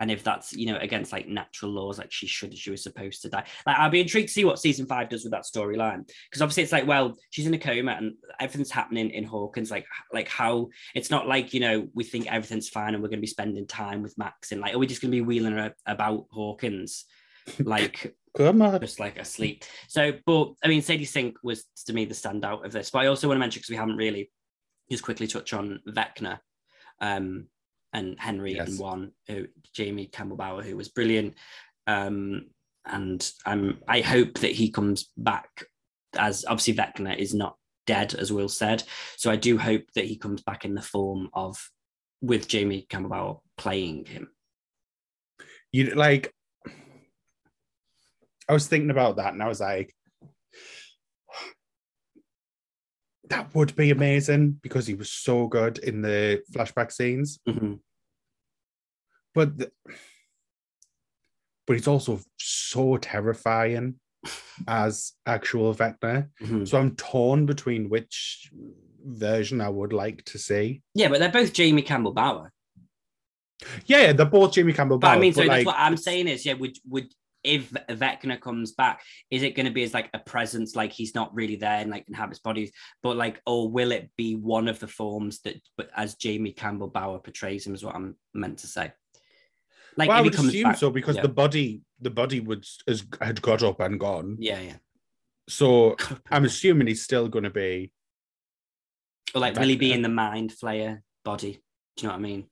and 0.00 0.10
if 0.10 0.22
that's 0.22 0.52
you 0.52 0.66
know 0.66 0.78
against 0.78 1.12
like 1.12 1.28
natural 1.28 1.72
laws 1.72 1.98
like 1.98 2.12
she 2.12 2.26
should 2.26 2.56
she 2.56 2.70
was 2.70 2.82
supposed 2.82 3.22
to 3.22 3.28
die. 3.28 3.44
Like 3.66 3.78
i'll 3.78 3.90
be 3.90 4.00
intrigued 4.00 4.28
to 4.28 4.34
see 4.34 4.44
what 4.44 4.58
season 4.58 4.86
five 4.86 5.08
does 5.08 5.24
with 5.24 5.32
that 5.32 5.44
storyline. 5.44 6.08
Because 6.30 6.42
obviously 6.42 6.62
it's 6.62 6.72
like 6.72 6.86
well 6.86 7.16
she's 7.30 7.46
in 7.46 7.54
a 7.54 7.58
coma 7.58 7.92
and 7.92 8.14
everything's 8.40 8.70
happening 8.70 9.10
in 9.10 9.24
hawkins 9.24 9.70
like 9.70 9.86
like 10.12 10.28
how 10.28 10.68
it's 10.94 11.10
not 11.10 11.26
like 11.26 11.52
you 11.52 11.60
know 11.60 11.88
we 11.94 12.04
think 12.04 12.30
everything's 12.30 12.68
fine 12.68 12.94
and 12.94 13.02
we're 13.02 13.08
going 13.08 13.18
to 13.18 13.22
be 13.22 13.26
spending 13.26 13.66
time 13.66 14.02
with 14.02 14.18
max 14.18 14.52
and 14.52 14.60
like 14.60 14.74
are 14.74 14.78
we 14.78 14.86
just 14.86 15.02
going 15.02 15.10
to 15.10 15.16
be 15.16 15.22
wheeling 15.22 15.52
her 15.52 15.74
about 15.86 16.26
hawkins 16.30 17.04
like 17.60 18.14
just 18.80 19.00
like 19.00 19.18
asleep? 19.18 19.64
So 19.88 20.12
but 20.26 20.52
i 20.62 20.68
mean 20.68 20.82
sadie 20.82 21.04
sink 21.04 21.38
was 21.42 21.64
to 21.86 21.92
me 21.92 22.04
the 22.04 22.14
standout 22.14 22.64
of 22.64 22.72
this. 22.72 22.90
But 22.90 23.00
i 23.00 23.06
also 23.06 23.26
want 23.26 23.36
to 23.36 23.40
mention 23.40 23.60
because 23.60 23.70
we 23.70 23.76
haven't 23.76 23.96
really 23.96 24.30
just 24.90 25.02
quickly 25.02 25.26
touch 25.26 25.52
on 25.52 25.80
vecna 25.86 26.38
um 27.00 27.46
and 27.92 28.18
Henry 28.18 28.54
Yes. 28.54 28.68
and 28.68 28.78
one 28.78 29.12
who 29.26 29.46
Jamie 29.72 30.06
Campbell 30.06 30.36
Bower 30.36 30.62
who 30.62 30.76
was 30.76 30.88
brilliant. 30.88 31.34
Um, 31.86 32.48
and 32.84 33.30
I'm 33.46 33.78
I 33.86 34.00
hope 34.00 34.38
that 34.40 34.52
he 34.52 34.70
comes 34.70 35.10
back 35.16 35.64
as 36.16 36.44
obviously 36.46 36.74
Vecna 36.74 37.16
is 37.16 37.34
not 37.34 37.56
dead 37.86 38.14
as 38.14 38.32
Will 38.32 38.48
said, 38.48 38.82
so 39.16 39.30
I 39.30 39.36
do 39.36 39.58
hope 39.58 39.84
that 39.94 40.04
he 40.06 40.16
comes 40.16 40.42
back 40.42 40.64
in 40.64 40.74
the 40.74 40.82
form 40.82 41.28
of 41.32 41.70
with 42.20 42.48
Jamie 42.48 42.86
Campbell 42.88 43.10
Bower 43.10 43.38
playing 43.56 44.04
him. 44.06 44.28
You 45.72 45.94
like 45.94 46.32
I 48.48 48.52
was 48.54 48.66
thinking 48.66 48.90
about 48.90 49.16
that 49.16 49.32
and 49.34 49.42
I 49.42 49.48
was 49.48 49.60
like 49.60 49.94
that 53.28 53.54
would 53.54 53.74
be 53.76 53.90
amazing 53.90 54.58
because 54.62 54.86
he 54.86 54.94
was 54.94 55.10
so 55.10 55.46
good 55.46 55.78
in 55.78 56.02
the 56.02 56.42
flashback 56.52 56.92
scenes. 56.92 57.38
Mhm. 57.48 57.80
But 59.34 59.58
the, 59.58 59.70
but 61.66 61.76
he's 61.76 61.88
also 61.88 62.20
so 62.38 62.96
terrifying 62.96 64.00
as 64.68 65.12
actual 65.26 65.74
Vecna. 65.74 66.28
Mhm. 66.40 66.66
So 66.66 66.78
I'm 66.78 66.96
torn 66.96 67.46
between 67.46 67.88
which 67.88 68.50
version 69.04 69.60
I 69.60 69.68
would 69.68 69.92
like 69.92 70.24
to 70.26 70.38
see. 70.38 70.82
Yeah, 70.94 71.08
but 71.08 71.20
they're 71.20 71.30
both 71.30 71.52
Jamie 71.52 71.82
Campbell 71.82 72.12
Bower. 72.12 72.52
Yeah, 73.86 74.02
yeah, 74.02 74.12
they're 74.12 74.26
both 74.26 74.52
Jimmy 74.52 74.72
Campbell. 74.72 74.98
But 74.98 75.16
I 75.16 75.18
mean, 75.18 75.32
so 75.32 75.42
but, 75.42 75.48
that's 75.48 75.66
what 75.66 75.76
I'm 75.78 75.96
saying 75.96 76.28
is, 76.28 76.46
yeah, 76.46 76.54
would 76.54 76.76
would 76.88 77.12
if 77.48 77.70
Vecna 77.88 78.38
comes 78.38 78.72
back, 78.72 79.00
is 79.30 79.42
it 79.42 79.56
going 79.56 79.64
to 79.64 79.72
be 79.72 79.82
as 79.82 79.94
like 79.94 80.10
a 80.12 80.18
presence, 80.18 80.76
like 80.76 80.92
he's 80.92 81.14
not 81.14 81.34
really 81.34 81.56
there 81.56 81.78
and 81.78 81.90
like 81.90 82.04
inhabits 82.06 82.40
bodies, 82.40 82.70
but 83.02 83.16
like, 83.16 83.40
or 83.46 83.70
will 83.70 83.90
it 83.90 84.10
be 84.18 84.34
one 84.34 84.68
of 84.68 84.78
the 84.78 84.86
forms 84.86 85.40
that, 85.40 85.56
but 85.78 85.88
as 85.96 86.14
Jamie 86.16 86.52
Campbell 86.52 86.88
Bower 86.88 87.18
portrays 87.18 87.66
him, 87.66 87.74
is 87.74 87.82
what 87.82 87.94
I'm 87.94 88.16
meant 88.34 88.58
to 88.58 88.66
say. 88.66 88.92
Like, 89.96 90.10
well, 90.10 90.18
I 90.18 90.20
would 90.20 90.34
assume 90.34 90.62
back, 90.64 90.76
so 90.76 90.90
because 90.90 91.16
yeah. 91.16 91.22
the 91.22 91.28
body, 91.28 91.80
the 92.00 92.10
body 92.10 92.40
would 92.40 92.66
has 92.86 93.04
had 93.20 93.40
got 93.40 93.62
up 93.62 93.80
and 93.80 93.98
gone. 93.98 94.36
yeah, 94.38 94.60
yeah, 94.60 94.76
So 95.48 95.96
I'm 96.30 96.44
assuming 96.44 96.86
he's 96.86 97.02
still 97.02 97.28
going 97.28 97.44
to 97.44 97.50
be. 97.50 97.90
or 99.34 99.40
like, 99.40 99.56
will 99.58 99.66
he 99.66 99.76
be 99.76 99.92
in 99.92 100.02
the 100.02 100.08
mind 100.10 100.52
flayer 100.52 101.00
body? 101.24 101.62
Do 101.96 102.02
you 102.02 102.08
know 102.08 102.12
what 102.12 102.18
I 102.18 102.22
mean? 102.22 102.46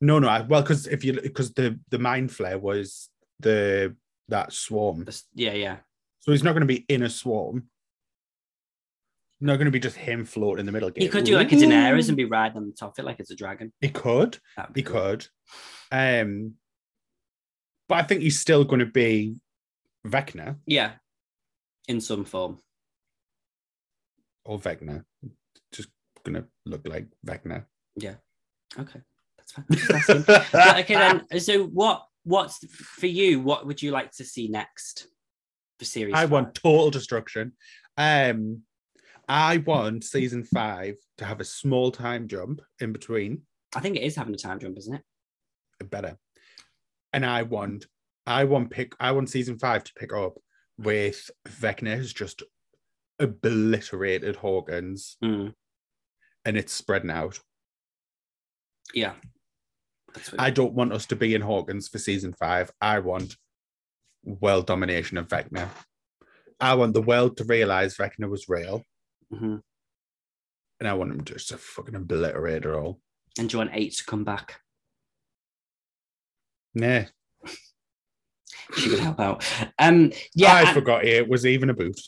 No, 0.00 0.18
no. 0.20 0.28
I, 0.28 0.42
well, 0.42 0.62
because 0.62 0.86
if 0.86 1.04
you 1.04 1.20
because 1.20 1.52
the 1.52 1.78
the 1.90 1.98
mind 1.98 2.30
flayer 2.30 2.60
was 2.60 3.10
the 3.40 3.94
that 4.28 4.52
swarm, 4.52 5.06
yeah, 5.34 5.52
yeah. 5.52 5.76
so 6.20 6.32
he's 6.32 6.42
not 6.42 6.52
going 6.52 6.60
to 6.62 6.66
be 6.66 6.84
in 6.88 7.02
a 7.02 7.10
swarm. 7.10 7.68
Not 9.38 9.56
going 9.56 9.66
to 9.66 9.70
be 9.70 9.80
just 9.80 9.96
him 9.96 10.24
floating 10.24 10.60
in 10.60 10.66
the 10.66 10.72
middle. 10.72 10.90
He 10.96 11.08
could 11.08 11.24
do 11.24 11.36
like 11.36 11.52
a 11.52 11.56
Daenerys 11.56 12.08
and 12.08 12.16
be 12.16 12.24
riding 12.24 12.56
on 12.56 12.66
the 12.66 12.72
top 12.72 12.92
of 12.92 12.98
it 12.98 13.06
like 13.06 13.20
it's 13.20 13.30
a 13.30 13.36
dragon. 13.36 13.70
He 13.82 13.90
could. 13.90 14.38
He 14.74 14.82
cool. 14.82 14.94
could. 15.00 15.26
Um, 15.92 16.54
but 17.86 17.96
I 17.96 18.02
think 18.04 18.22
he's 18.22 18.40
still 18.40 18.64
going 18.64 18.80
to 18.80 18.86
be 18.86 19.36
Vecna 20.06 20.56
Yeah, 20.66 20.92
in 21.86 22.00
some 22.00 22.24
form. 22.24 22.60
or 24.46 24.58
Vecna. 24.58 25.04
Just 25.72 25.90
going 26.24 26.36
to 26.36 26.44
look 26.64 26.86
like 26.88 27.06
Vecna. 27.26 27.66
Yeah. 27.96 28.14
Okay, 28.78 29.00
that's 29.36 29.52
fine. 29.52 30.24
But, 30.26 30.78
okay 30.80 30.94
then. 30.94 31.40
So 31.40 31.66
what? 31.66 32.06
What's 32.26 32.58
for 32.74 33.06
you? 33.06 33.40
What 33.40 33.66
would 33.66 33.80
you 33.80 33.92
like 33.92 34.10
to 34.16 34.24
see 34.24 34.48
next 34.48 35.06
for 35.78 35.84
series? 35.84 36.12
I 36.14 36.22
five? 36.22 36.30
want 36.32 36.54
total 36.56 36.90
destruction. 36.90 37.52
Um, 37.96 38.62
I 39.28 39.58
want 39.58 40.02
season 40.02 40.42
five 40.42 40.96
to 41.18 41.24
have 41.24 41.40
a 41.40 41.44
small 41.44 41.92
time 41.92 42.26
jump 42.26 42.60
in 42.80 42.92
between. 42.92 43.42
I 43.76 43.80
think 43.80 43.96
it 43.96 44.02
is 44.02 44.16
having 44.16 44.34
a 44.34 44.38
time 44.38 44.58
jump, 44.58 44.76
isn't 44.76 44.94
it? 45.80 45.90
Better. 45.90 46.16
And 47.12 47.24
I 47.24 47.42
want, 47.42 47.86
I 48.26 48.42
want 48.44 48.70
pick, 48.70 48.94
I 48.98 49.12
want 49.12 49.30
season 49.30 49.56
five 49.58 49.84
to 49.84 49.92
pick 49.94 50.12
up 50.12 50.34
with 50.78 51.30
Vecna 51.48 51.96
has 51.96 52.12
just 52.12 52.42
obliterated 53.20 54.34
Hawkins, 54.36 55.16
Mm, 55.22 55.54
and 56.44 56.56
it's 56.58 56.72
spreading 56.72 57.10
out. 57.10 57.38
yeah. 58.94 59.14
I 60.38 60.50
don't 60.50 60.72
want 60.74 60.92
us 60.92 61.06
to 61.06 61.16
be 61.16 61.34
in 61.34 61.42
Hawkins 61.42 61.88
for 61.88 61.98
season 61.98 62.32
five. 62.32 62.70
I 62.80 62.98
want 63.00 63.36
world 64.24 64.66
domination 64.66 65.18
of 65.18 65.28
Vecna. 65.28 65.68
I 66.60 66.74
want 66.74 66.94
the 66.94 67.02
world 67.02 67.36
to 67.38 67.44
realize 67.44 67.96
Vecna 67.96 68.28
was 68.28 68.48
real, 68.48 68.82
Mhm. 69.32 69.60
and 70.80 70.88
I 70.88 70.94
want 70.94 71.12
him 71.12 71.24
just 71.24 71.48
to 71.50 71.58
fucking 71.58 71.94
obliterate 71.94 72.64
it 72.64 72.74
all. 72.74 73.00
And 73.38 73.48
do 73.48 73.54
you 73.54 73.58
want 73.58 73.70
eight 73.74 73.94
to 73.96 74.04
come 74.04 74.24
back? 74.24 74.60
Nah, 76.74 77.04
She 78.76 78.90
could 78.90 78.98
help 79.00 79.20
out. 79.20 79.44
Um, 79.78 80.12
yeah, 80.34 80.54
I 80.54 80.62
and- 80.62 80.70
forgot 80.74 81.04
it 81.04 81.28
was 81.28 81.46
even 81.46 81.70
a 81.70 81.74
boot. 81.74 81.98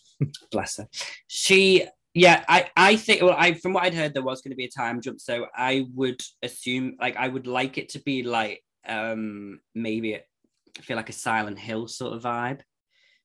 bless 0.51 0.77
her. 0.79 0.89
She, 1.29 1.87
yeah, 2.19 2.45
I, 2.49 2.71
I 2.77 2.97
think, 2.97 3.23
well, 3.23 3.37
I 3.37 3.55
from 3.55 3.73
what 3.73 3.85
I'd 3.85 3.95
heard, 3.95 4.15
there 4.15 4.23
was 4.23 4.43
going 4.43 4.53
to 4.53 4.57
be 4.57 4.65
a 4.67 4.71
time 4.71 5.01
jump, 5.01 5.21
so 5.21 5.47
I 5.55 5.87
would 5.95 6.21
assume, 6.43 6.97
like, 7.01 7.17
I 7.17 7.29
would 7.29 7.47
like 7.47 7.79
it 7.79 7.91
to 7.91 8.01
be 8.01 8.23
like, 8.23 8.63
um, 8.87 9.61
maybe 9.75 10.13
it, 10.15 10.27
I 10.79 10.83
feel 10.83 10.97
like 10.97 11.11
a 11.11 11.13
Silent 11.13 11.59
Hill 11.59 11.89
sort 11.89 12.15
of 12.15 12.23
vibe. 12.23 12.61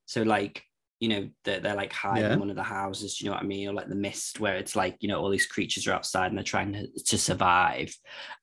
So, 0.05 0.23
like, 0.23 0.63
you 0.99 1.09
know, 1.09 1.29
they're, 1.43 1.59
they're 1.59 1.75
like 1.75 1.93
hiding 1.93 2.23
Yeah. 2.23 2.33
in 2.33 2.39
one 2.39 2.49
of 2.49 2.55
the 2.55 2.63
houses. 2.63 3.17
Do 3.17 3.25
you 3.25 3.29
know 3.29 3.35
what 3.35 3.43
I 3.43 3.47
mean? 3.47 3.67
Or 3.67 3.73
like 3.73 3.89
the 3.89 3.95
mist, 3.95 4.39
where 4.39 4.55
it's 4.55 4.75
like, 4.75 4.97
you 5.01 5.09
know, 5.09 5.19
all 5.19 5.29
these 5.29 5.47
creatures 5.47 5.85
are 5.87 5.93
outside 5.93 6.27
and 6.27 6.37
they're 6.37 6.43
trying 6.43 6.73
to, 6.73 6.87
to 7.07 7.17
survive. 7.17 7.93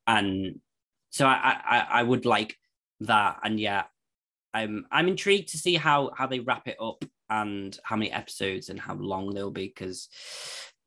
And 0.06 0.60
so 1.10 1.26
I, 1.26 1.60
I, 1.64 1.86
I 2.00 2.02
would 2.02 2.26
like 2.26 2.56
that. 3.00 3.40
And 3.44 3.58
yeah, 3.58 3.84
I'm 4.52 4.86
I'm 4.90 5.08
intrigued 5.08 5.50
to 5.50 5.58
see 5.58 5.76
how 5.76 6.10
how 6.16 6.26
they 6.26 6.40
wrap 6.40 6.66
it 6.66 6.76
up 6.80 7.04
and 7.30 7.78
how 7.84 7.96
many 7.96 8.10
episodes 8.12 8.68
and 8.68 8.78
how 8.78 8.94
long 8.94 9.30
they'll 9.32 9.50
be 9.50 9.68
because 9.68 10.08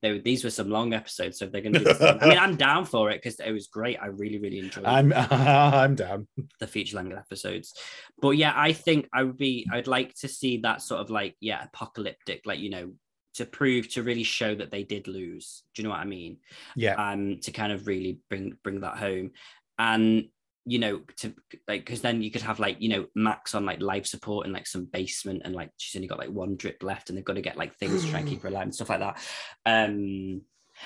they, 0.02 0.20
these 0.20 0.44
were 0.44 0.50
some 0.50 0.70
long 0.70 0.94
episodes. 0.94 1.40
So 1.40 1.46
if 1.46 1.52
they're 1.52 1.62
going 1.62 1.74
to 1.74 1.80
do, 1.80 1.86
the 1.86 2.18
I 2.22 2.28
mean, 2.28 2.38
I'm 2.38 2.58
down 2.58 2.86
for 2.86 3.10
it 3.10 3.24
because 3.24 3.40
it 3.40 3.52
was 3.52 3.68
great. 3.68 3.98
I 4.02 4.08
really 4.08 4.38
really 4.38 4.60
enjoyed 4.60 4.86
I'm 4.86 5.14
I'm 5.16 5.96
down. 5.96 6.28
the 6.60 6.68
feature 6.68 6.98
length 6.98 7.18
episodes. 7.18 7.74
But 8.22 8.32
yeah, 8.32 8.54
I 8.56 8.74
think 8.74 9.08
I 9.14 9.24
would 9.24 9.38
be. 9.38 9.68
I'd 9.72 9.88
like 9.88 10.14
to 10.16 10.28
see 10.28 10.58
that 10.58 10.82
sort 10.82 11.02
of 11.02 11.10
like 11.10 11.36
yeah, 11.40 11.64
apocalyptic, 11.64 12.42
like 12.46 12.60
you 12.60 12.70
know, 12.70 12.92
to 13.36 13.46
prove 13.46 13.90
to 13.94 14.04
really 14.04 14.24
show 14.24 14.54
that 14.54 14.72
they 14.72 14.84
did 14.84 15.08
lose. 15.08 15.64
Do 15.74 15.82
you 15.82 15.88
know 15.88 15.94
what 15.94 16.02
I 16.02 16.06
mean? 16.06 16.38
Yeah, 16.76 16.96
um 16.96 17.40
to 17.44 17.52
kind 17.52 17.72
of 17.72 17.88
really 17.88 18.20
bring 18.30 18.58
bring 18.62 18.82
that 18.82 18.98
home 18.98 19.32
and 19.80 20.26
you 20.66 20.80
know 20.80 21.02
to 21.18 21.34
like 21.68 21.86
because 21.86 22.02
then 22.02 22.22
you 22.22 22.32
could 22.32 22.42
have 22.42 22.60
like 22.60 22.78
you 22.80 22.90
know 22.90 23.06
max 23.16 23.54
on 23.54 23.66
like 23.66 23.82
life 23.82 24.06
support 24.06 24.46
and 24.46 24.54
like 24.54 24.66
some 24.66 24.86
basement 24.86 25.42
and 25.44 25.54
like 25.54 25.70
she's 25.78 25.96
only 25.98 26.08
got 26.08 26.20
like 26.20 26.30
one 26.30 26.56
drip 26.56 26.82
left 26.84 27.10
and 27.10 27.18
they've 27.18 27.26
got 27.26 27.34
to 27.34 27.42
get 27.42 27.58
like 27.58 27.76
things 27.76 28.04
to 28.04 28.10
try 28.10 28.20
and 28.20 28.30
keep 28.30 28.42
her 28.42 28.48
alive 28.48 28.64
and 28.64 28.76
stuff 28.76 28.90
like 28.90 29.00
that 29.00 29.20
um 29.66 30.42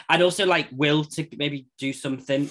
i'd 0.10 0.22
also 0.22 0.46
like 0.46 0.68
will 0.72 1.04
to 1.04 1.28
maybe 1.38 1.68
do 1.78 1.94
something 1.94 2.50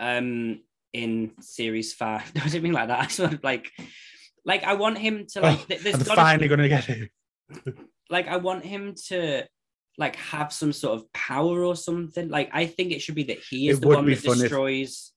um 0.00 0.60
in 0.92 1.32
series 1.40 1.94
five 1.94 2.30
no 2.34 2.42
i 2.42 2.48
didn't 2.48 2.62
mean 2.62 2.72
like 2.72 2.88
that 2.88 3.00
i 3.02 3.04
just 3.04 3.20
want 3.20 3.42
like 3.42 3.72
like 4.44 4.62
i 4.64 4.74
want 4.74 4.98
him 4.98 5.26
to 5.26 5.40
like 5.40 5.60
Oh, 5.60 5.64
th- 5.68 5.80
there's 5.80 6.10
I'm 6.10 6.16
finally 6.16 6.48
to 6.48 6.68
get 6.68 6.88
it. 6.88 7.10
like 8.10 8.28
I 8.28 8.36
want 8.36 8.64
him 8.64 8.94
to 9.08 9.44
like 9.98 10.16
have 10.16 10.52
some 10.52 10.72
sort 10.72 10.98
of 10.98 11.12
power 11.12 11.64
or 11.64 11.74
something. 11.74 12.28
Like 12.28 12.50
I 12.52 12.66
think 12.66 12.92
it 12.92 13.00
should 13.00 13.14
be 13.14 13.24
that 13.24 13.38
he 13.38 13.68
is 13.68 13.78
It 13.78 13.80
the 13.82 13.88
one 13.88 14.06
that 14.06 14.22
destroys 14.22 15.12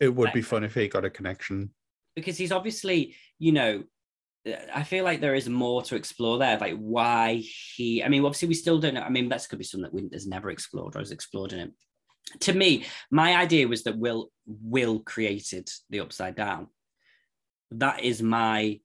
It 0.00 0.14
would 0.14 0.32
be 0.32 0.42
fun 0.42 0.64
if 0.64 0.74
he 0.74 0.88
got 0.88 1.04
a 1.04 1.10
connection. 1.10 1.70
because 2.14 2.38
he's 2.38 2.52
obviously, 2.52 3.14
you 3.38 3.52
know, 3.52 3.84
I 4.74 4.82
feel 4.82 5.04
like 5.04 5.20
there 5.20 5.34
is 5.34 5.48
more 5.48 5.82
to 5.84 5.96
explore 5.96 6.38
there, 6.38 6.58
like 6.58 6.76
why 6.76 7.42
he. 7.76 8.04
I 8.04 8.08
mean, 8.08 8.24
obviously, 8.24 8.48
we 8.48 8.54
still 8.54 8.78
don't 8.78 8.94
know. 8.94 9.00
I 9.00 9.08
mean, 9.08 9.28
that 9.30 9.46
could 9.48 9.58
be 9.58 9.64
something 9.64 9.84
that 9.84 9.94
Winter's 9.94 10.26
never 10.26 10.50
explored 10.50 10.96
or 10.96 10.98
has 10.98 11.12
explored 11.12 11.52
in 11.52 11.60
it. 11.60 11.72
To 12.40 12.52
me, 12.52 12.84
my 13.10 13.36
idea 13.36 13.68
was 13.68 13.84
that 13.84 13.98
Will 13.98 14.30
Will 14.46 15.00
created 15.00 15.70
the 15.88 16.00
Upside 16.00 16.36
Down. 16.36 16.68
That 17.70 18.04
is 18.04 18.22
my 18.22 18.80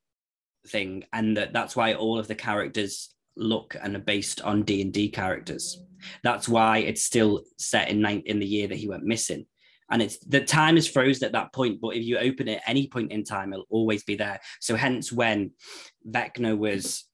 thing, 0.67 1.03
and 1.11 1.35
that 1.35 1.51
that's 1.51 1.75
why 1.75 1.93
all 1.93 2.19
of 2.19 2.27
the 2.27 2.35
characters 2.35 3.13
look 3.35 3.75
and 3.81 3.95
are 3.95 3.99
based 3.99 4.41
on 4.41 4.63
D 4.63 4.81
and 4.81 4.93
D 4.93 5.09
characters. 5.09 5.83
That's 6.23 6.47
why 6.47 6.79
it's 6.79 7.03
still 7.03 7.43
set 7.57 7.89
in 7.89 7.99
nine, 7.99 8.23
in 8.25 8.39
the 8.39 8.45
year 8.45 8.69
that 8.69 8.77
he 8.77 8.87
went 8.87 9.03
missing. 9.03 9.45
And 9.91 10.01
it's 10.01 10.17
the 10.19 10.41
time 10.41 10.77
is 10.77 10.87
frozen 10.87 11.25
at 11.25 11.31
that 11.33 11.53
point, 11.53 11.81
but 11.81 11.95
if 11.95 12.03
you 12.03 12.17
open 12.17 12.47
it 12.47 12.61
any 12.65 12.87
point 12.87 13.11
in 13.11 13.23
time, 13.23 13.53
it'll 13.53 13.65
always 13.69 14.03
be 14.03 14.15
there. 14.15 14.39
So 14.59 14.75
hence 14.75 15.11
when 15.11 15.51
Vecna 16.07 16.57
was 16.57 17.05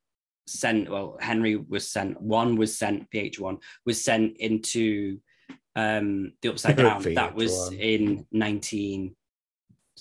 sent, 0.48 0.90
well, 0.90 1.18
Henry 1.20 1.56
was 1.56 1.90
sent, 1.90 2.22
one 2.22 2.56
was 2.56 2.78
sent, 2.78 3.10
PH1 3.12 3.62
was 3.86 4.04
sent 4.04 4.38
into 4.38 5.20
um 5.76 6.32
the 6.42 6.50
upside 6.50 6.78
down. 6.78 7.02
that 7.16 7.36
was 7.36 7.72
in 7.74 8.26
19 8.32 9.16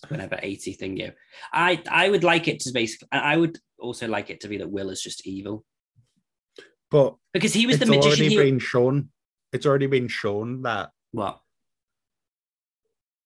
whenever 0.08 0.38
80 0.42 0.72
thing 0.72 0.96
you. 0.96 1.12
I 1.52 1.82
I 1.88 2.10
would 2.10 2.24
like 2.24 2.48
it 2.48 2.60
to 2.60 2.72
basically 2.72 3.08
I 3.12 3.37
would 3.37 3.58
also 3.78 4.08
like 4.08 4.30
it 4.30 4.40
to 4.40 4.48
be 4.48 4.58
that 4.58 4.70
Will 4.70 4.90
is 4.90 5.02
just 5.02 5.26
evil. 5.26 5.64
But 6.90 7.16
because 7.32 7.52
he 7.52 7.66
was 7.66 7.78
the 7.78 7.87
magician. 7.87 8.26
It's 8.26 8.34
already 8.34 8.50
been 8.50 8.58
shown. 8.58 9.08
It's 9.52 9.66
already 9.66 9.87
been 9.87 10.08
shown 10.08 10.62
that 10.62 10.90
what 11.12 11.40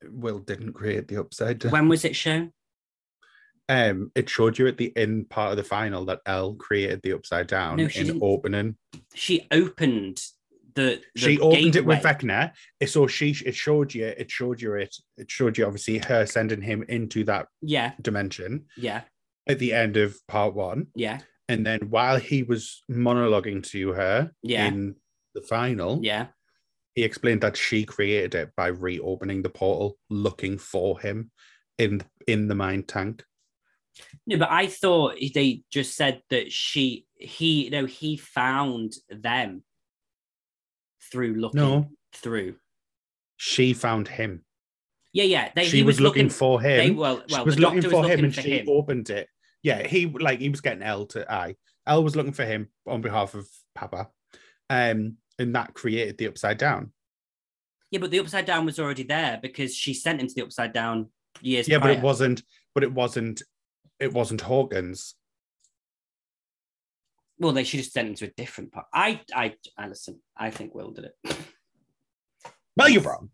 Will 0.04 0.38
didn't 0.38 0.72
create 0.72 1.08
the 1.08 1.18
upside 1.18 1.58
down. 1.58 1.72
When 1.72 1.88
was 1.88 2.04
it 2.04 2.16
shown? 2.16 2.52
Um, 3.68 4.11
it 4.14 4.30
showed 4.30 4.58
you 4.58 4.66
at 4.66 4.78
the 4.78 4.96
end 4.96 5.28
part 5.28 5.50
of 5.50 5.58
the 5.58 5.64
final 5.64 6.06
that 6.06 6.20
Elle 6.24 6.54
created 6.54 7.02
the 7.02 7.12
upside 7.12 7.48
down 7.48 7.76
no, 7.76 7.84
in 7.84 7.88
didn't. 7.88 8.22
opening. 8.22 8.76
She 9.14 9.46
opened 9.50 10.22
the, 10.74 11.02
the 11.14 11.20
she 11.20 11.38
opened 11.38 11.74
gateway. 11.74 11.80
it 11.80 11.87
with 11.87 12.02
Vecna. 12.02 12.52
So 12.87 13.06
she 13.06 13.37
it 13.44 13.54
showed 13.54 13.92
you 13.92 14.06
it 14.06 14.30
showed 14.30 14.62
you 14.62 14.74
it 14.74 14.96
it 15.18 15.30
showed 15.30 15.58
you 15.58 15.66
obviously 15.66 15.98
her 15.98 16.24
sending 16.24 16.62
him 16.62 16.82
into 16.88 17.24
that 17.24 17.48
yeah 17.61 17.92
dimension. 18.00 18.66
Yeah. 18.76 19.02
At 19.46 19.58
the 19.58 19.74
end 19.74 19.96
of 19.96 20.16
part 20.28 20.54
one. 20.54 20.88
Yeah. 20.94 21.18
And 21.48 21.64
then 21.64 21.90
while 21.90 22.18
he 22.18 22.42
was 22.42 22.84
monologuing 22.90 23.62
to 23.70 23.92
her 23.92 24.32
yeah. 24.42 24.66
in 24.66 24.96
the 25.34 25.40
final, 25.40 26.00
yeah, 26.02 26.26
he 26.98 27.04
explained 27.04 27.42
that 27.42 27.56
she 27.56 27.84
created 27.84 28.34
it 28.34 28.50
by 28.56 28.68
reopening 28.68 29.42
the 29.42 29.48
portal, 29.48 29.96
looking 30.11 30.58
for 30.58 30.98
him 30.98 31.30
in 31.78 32.02
in 32.26 32.48
the 32.48 32.54
mind 32.54 32.88
tank. 32.88 33.24
No, 34.26 34.38
but 34.38 34.50
I 34.50 34.66
thought 34.66 35.16
they 35.34 35.62
just 35.70 35.96
said 35.96 36.22
that 36.30 36.52
she 36.52 37.06
he 37.14 37.64
you 37.64 37.70
know 37.70 37.87
he 37.87 38.16
found 38.16 38.94
them 39.08 39.62
through 41.11 41.34
looking 41.34 41.61
no. 41.61 41.90
through. 42.12 42.56
She 43.37 43.72
found 43.72 44.08
him. 44.08 44.44
Yeah, 45.12 45.24
yeah. 45.24 45.50
They, 45.54 45.64
she 45.64 45.82
was, 45.82 45.96
was 45.96 46.00
looking, 46.00 46.24
looking, 46.24 46.30
for 46.30 46.61
him. 46.61 46.76
They, 46.78 46.90
well, 46.90 47.22
well, 47.30 47.38
she 47.38 47.44
was 47.44 47.58
looking 47.58 47.82
for 47.82 48.02
was 48.02 48.11
him, 48.11 48.24
and 48.24 48.34
for 48.34 48.42
she 48.42 48.58
him. 48.58 48.66
opened 48.68 49.11
it 49.11 49.28
yeah, 49.62 49.87
he 49.87 50.06
like 50.06 50.40
he 50.40 50.48
was 50.48 50.61
getting 50.61 50.82
l 50.82 51.06
to 51.06 51.30
i 51.30 51.54
l 51.87 52.04
was 52.04 52.16
looking 52.16 52.32
for 52.32 52.44
him 52.44 52.68
on 52.87 53.00
behalf 53.00 53.34
of 53.34 53.48
Papa, 53.74 54.08
um, 54.70 55.16
and 55.38 55.55
that 55.55 55.74
created 55.74 56.18
the 56.18 56.29
upside 56.29 56.59
down. 56.59 56.92
Yeah, 57.90 58.01
but 58.01 58.11
the 58.11 58.20
upside 58.20 58.44
down 58.44 58.66
was 58.66 58.79
already 58.79 59.05
there 59.05 59.38
because 59.40 59.74
she 59.74 59.94
sent 59.94 60.20
him 60.20 60.27
to 60.27 60.35
the 60.35 60.42
upside 60.42 60.72
down 60.72 61.09
years. 61.40 61.68
Yeah, 61.68 61.79
prior. 61.79 61.94
but 61.94 61.98
it 61.98 62.03
wasn't. 62.03 62.42
But 62.74 62.83
it 62.83 62.92
wasn't. 62.92 63.42
It 63.98 64.12
wasn't 64.12 64.42
Hawkins. 64.42 65.14
Well, 67.38 67.53
they 67.53 67.64
should 67.64 67.81
have 67.81 67.87
sent 67.87 68.09
him 68.09 68.14
to 68.16 68.27
a 68.27 68.31
different 68.37 68.72
part. 68.72 68.87
I, 68.92 69.20
I, 69.35 69.55
I 69.77 69.88
listen. 69.88 70.20
I 70.37 70.51
think 70.51 70.74
Will 70.74 70.90
did 70.90 71.07
it. 71.07 71.38
Well, 72.77 72.88
you're 72.88 73.03
wrong. 73.03 73.31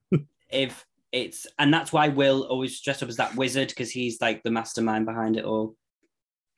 if 0.50 0.84
it's 1.12 1.46
and 1.58 1.72
that's 1.72 1.92
why 1.92 2.08
Will 2.08 2.42
always 2.42 2.80
dressed 2.80 3.02
up 3.02 3.08
as 3.08 3.16
that 3.16 3.36
wizard 3.36 3.68
because 3.68 3.90
he's 3.90 4.20
like 4.20 4.42
the 4.42 4.50
mastermind 4.50 5.06
behind 5.06 5.36
it 5.36 5.44
all. 5.44 5.76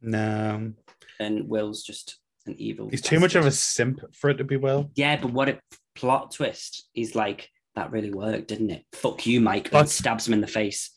No. 0.00 0.72
And 1.20 1.48
Will's 1.48 1.82
just 1.82 2.18
an 2.46 2.54
evil. 2.58 2.88
He's 2.88 3.00
too 3.00 3.20
much 3.20 3.34
of 3.34 3.46
a 3.46 3.50
simp 3.50 4.00
for 4.14 4.30
it 4.30 4.36
to 4.36 4.44
be 4.44 4.56
well. 4.56 4.90
Yeah, 4.94 5.20
but 5.20 5.32
what 5.32 5.48
a 5.48 5.58
plot 5.94 6.32
twist. 6.32 6.88
He's 6.92 7.14
like, 7.14 7.50
that 7.74 7.90
really 7.90 8.12
worked, 8.12 8.48
didn't 8.48 8.70
it? 8.70 8.84
Fuck 8.92 9.26
you, 9.26 9.40
Mike. 9.40 9.70
But 9.70 9.88
stabs 9.88 10.26
him 10.26 10.34
in 10.34 10.40
the 10.40 10.46
face. 10.46 10.90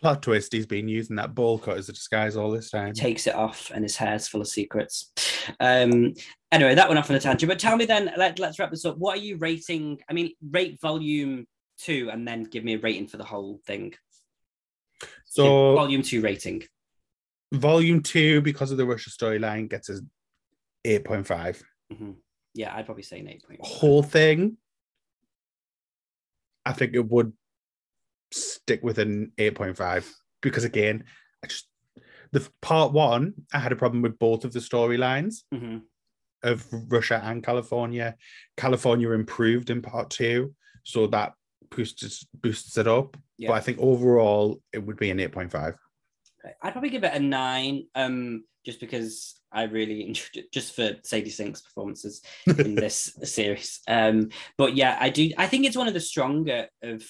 Plot 0.00 0.22
twist, 0.22 0.52
he's 0.52 0.66
been 0.66 0.88
using 0.88 1.16
that 1.16 1.34
ball 1.34 1.58
cut 1.58 1.76
as 1.76 1.88
a 1.90 1.92
disguise 1.92 2.34
all 2.34 2.50
this 2.50 2.70
time. 2.70 2.94
Takes 2.94 3.26
it 3.26 3.34
off 3.34 3.70
and 3.74 3.84
his 3.84 3.96
hair's 3.96 4.26
full 4.26 4.40
of 4.40 4.48
secrets. 4.48 5.12
Um 5.60 6.14
anyway, 6.50 6.74
that 6.74 6.88
went 6.88 6.98
off 6.98 7.10
on 7.10 7.16
a 7.16 7.20
tangent. 7.20 7.50
But 7.50 7.58
tell 7.58 7.76
me 7.76 7.84
then, 7.84 8.10
let, 8.16 8.38
let's 8.38 8.58
wrap 8.58 8.70
this 8.70 8.86
up. 8.86 8.96
What 8.96 9.18
are 9.18 9.20
you 9.20 9.36
rating? 9.36 10.00
I 10.08 10.14
mean, 10.14 10.32
rate 10.50 10.80
volume 10.80 11.46
two 11.78 12.08
and 12.10 12.26
then 12.26 12.44
give 12.44 12.64
me 12.64 12.74
a 12.74 12.78
rating 12.78 13.08
for 13.08 13.18
the 13.18 13.24
whole 13.24 13.60
thing. 13.66 13.94
So, 15.26 15.74
volume 15.74 16.02
two 16.02 16.22
rating. 16.22 16.64
Volume 17.52 18.02
two, 18.02 18.40
because 18.40 18.70
of 18.70 18.78
the 18.78 18.86
Russia 18.86 19.10
storyline, 19.10 19.68
gets 19.68 19.90
a 19.90 20.00
8.5. 20.86 21.62
Mm-hmm. 21.92 22.10
Yeah, 22.54 22.74
I'd 22.74 22.86
probably 22.86 23.02
say 23.02 23.20
an 23.20 23.28
8. 23.28 23.42
Whole 23.60 24.02
thing, 24.02 24.56
I 26.64 26.72
think 26.72 26.94
it 26.94 27.08
would 27.08 27.32
stick 28.32 28.82
with 28.82 28.98
an 28.98 29.32
8.5 29.38 30.06
because 30.40 30.64
again, 30.64 31.04
I 31.44 31.46
just 31.46 31.68
the 32.32 32.48
part 32.62 32.92
one, 32.92 33.34
I 33.52 33.58
had 33.58 33.72
a 33.72 33.76
problem 33.76 34.02
with 34.02 34.18
both 34.18 34.44
of 34.44 34.52
the 34.52 34.60
storylines 34.60 35.38
mm-hmm. 35.52 35.78
of 36.42 36.66
Russia 36.88 37.20
and 37.24 37.42
California. 37.42 38.16
California 38.56 39.10
improved 39.10 39.70
in 39.70 39.82
part 39.82 40.10
two, 40.10 40.54
so 40.84 41.06
that 41.08 41.32
boosts 41.70 42.24
boosts 42.34 42.76
it 42.78 42.86
up. 42.86 43.16
Yeah. 43.36 43.48
But 43.48 43.54
I 43.54 43.60
think 43.60 43.78
overall 43.80 44.60
it 44.72 44.78
would 44.78 44.96
be 44.96 45.10
an 45.10 45.20
eight 45.20 45.32
point 45.32 45.50
five. 45.50 45.74
I'd 46.62 46.72
probably 46.72 46.90
give 46.90 47.04
it 47.04 47.14
a 47.14 47.20
nine, 47.20 47.86
um, 47.94 48.44
just 48.64 48.80
because 48.80 49.39
I 49.52 49.64
really 49.64 50.06
enjoyed 50.06 50.44
just 50.52 50.74
for 50.74 50.96
Sadie 51.02 51.30
Sink's 51.30 51.60
performances 51.60 52.22
in 52.46 52.74
this 52.74 53.16
series. 53.24 53.80
Um, 53.88 54.30
but 54.56 54.76
yeah, 54.76 54.96
I 55.00 55.10
do. 55.10 55.30
I 55.36 55.46
think 55.46 55.66
it's 55.66 55.76
one 55.76 55.88
of 55.88 55.94
the 55.94 56.00
stronger 56.00 56.68
of 56.82 57.04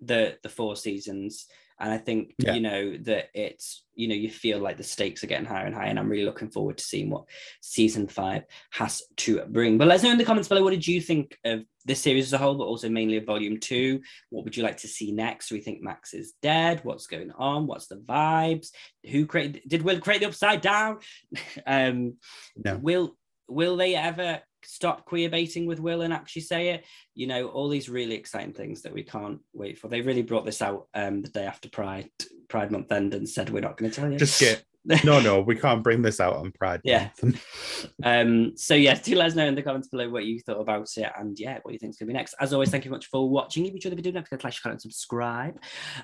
the 0.00 0.38
the 0.42 0.48
four 0.48 0.76
seasons 0.76 1.46
and 1.78 1.92
I 1.92 1.98
think 1.98 2.34
yeah. 2.38 2.54
you 2.54 2.60
know 2.60 2.96
that 3.02 3.28
it's 3.34 3.84
you 3.94 4.08
know 4.08 4.14
you 4.14 4.30
feel 4.30 4.58
like 4.58 4.76
the 4.76 4.82
stakes 4.82 5.22
are 5.22 5.26
getting 5.26 5.46
higher 5.46 5.66
and 5.66 5.74
higher, 5.74 5.88
and 5.88 5.98
I'm 5.98 6.08
really 6.08 6.24
looking 6.24 6.50
forward 6.50 6.78
to 6.78 6.84
seeing 6.84 7.10
what 7.10 7.24
season 7.60 8.08
five 8.08 8.44
has 8.70 9.02
to 9.18 9.42
bring. 9.46 9.78
But 9.78 9.88
let 9.88 9.96
us 9.96 10.02
know 10.02 10.12
in 10.12 10.18
the 10.18 10.24
comments 10.24 10.48
below 10.48 10.62
what 10.62 10.70
did 10.70 10.86
you 10.86 11.00
think 11.00 11.36
of 11.44 11.64
this 11.84 12.00
series 12.00 12.26
as 12.26 12.32
a 12.32 12.38
whole, 12.38 12.54
but 12.54 12.64
also 12.64 12.88
mainly 12.88 13.18
of 13.18 13.24
volume 13.24 13.60
two. 13.60 14.00
What 14.30 14.44
would 14.44 14.56
you 14.56 14.62
like 14.62 14.78
to 14.78 14.88
see 14.88 15.12
next? 15.12 15.48
Do 15.48 15.54
we 15.54 15.60
think 15.60 15.82
Max 15.82 16.14
is 16.14 16.34
dead? 16.42 16.80
What's 16.82 17.06
going 17.06 17.30
on? 17.32 17.66
What's 17.66 17.86
the 17.86 17.96
vibes? 17.96 18.68
Who 19.10 19.26
created? 19.26 19.62
Did 19.66 19.82
Will 19.82 20.00
create 20.00 20.20
the 20.20 20.28
upside 20.28 20.62
down? 20.62 20.98
um, 21.66 22.14
no. 22.56 22.76
Will 22.76 23.16
Will 23.48 23.76
they 23.76 23.94
ever 23.94 24.40
stop 24.66 25.04
queer 25.04 25.28
baiting 25.28 25.66
with 25.66 25.80
Will 25.80 26.02
and 26.02 26.12
actually 26.12 26.42
say 26.42 26.70
it. 26.70 26.84
You 27.14 27.26
know, 27.26 27.48
all 27.48 27.68
these 27.68 27.88
really 27.88 28.14
exciting 28.14 28.52
things 28.52 28.82
that 28.82 28.92
we 28.92 29.02
can't 29.02 29.40
wait 29.52 29.78
for. 29.78 29.88
They 29.88 30.00
really 30.00 30.22
brought 30.22 30.44
this 30.44 30.62
out 30.62 30.88
um, 30.94 31.22
the 31.22 31.28
day 31.28 31.44
after 31.44 31.68
Pride 31.68 32.10
Pride 32.48 32.70
month 32.70 32.92
end 32.92 33.14
and 33.14 33.28
said 33.28 33.50
we're 33.50 33.60
not 33.60 33.76
going 33.76 33.90
to 33.90 34.00
tell 34.00 34.10
you. 34.10 34.18
Just 34.18 34.40
get 34.40 34.64
no, 35.04 35.20
no, 35.20 35.40
we 35.40 35.56
can't 35.56 35.82
bring 35.82 36.02
this 36.02 36.20
out 36.20 36.36
on 36.36 36.52
Pride. 36.52 36.80
Yeah. 36.84 37.08
um. 38.04 38.56
So 38.56 38.74
yeah, 38.74 38.94
do 38.94 39.14
let 39.16 39.28
us 39.28 39.34
know 39.34 39.46
in 39.46 39.54
the 39.54 39.62
comments 39.62 39.88
below 39.88 40.08
what 40.08 40.24
you 40.24 40.40
thought 40.40 40.60
about 40.60 40.88
it, 40.96 41.10
and 41.18 41.38
yeah, 41.38 41.58
what 41.62 41.72
you 41.72 41.78
think 41.78 41.90
is 41.90 41.98
going 41.98 42.08
to 42.08 42.12
be 42.12 42.16
next. 42.16 42.34
As 42.40 42.52
always, 42.52 42.70
thank 42.70 42.84
you 42.84 42.90
much 42.90 43.06
for 43.06 43.28
watching. 43.28 43.64
If 43.64 43.70
you 43.70 43.76
enjoyed 43.76 43.92
the 43.92 43.96
video, 43.96 44.12
don't 44.12 44.24
forget 44.24 44.40
to 44.40 44.46
like, 44.46 44.62
comment, 44.62 44.84
and 44.84 44.92
subscribe. 44.92 45.58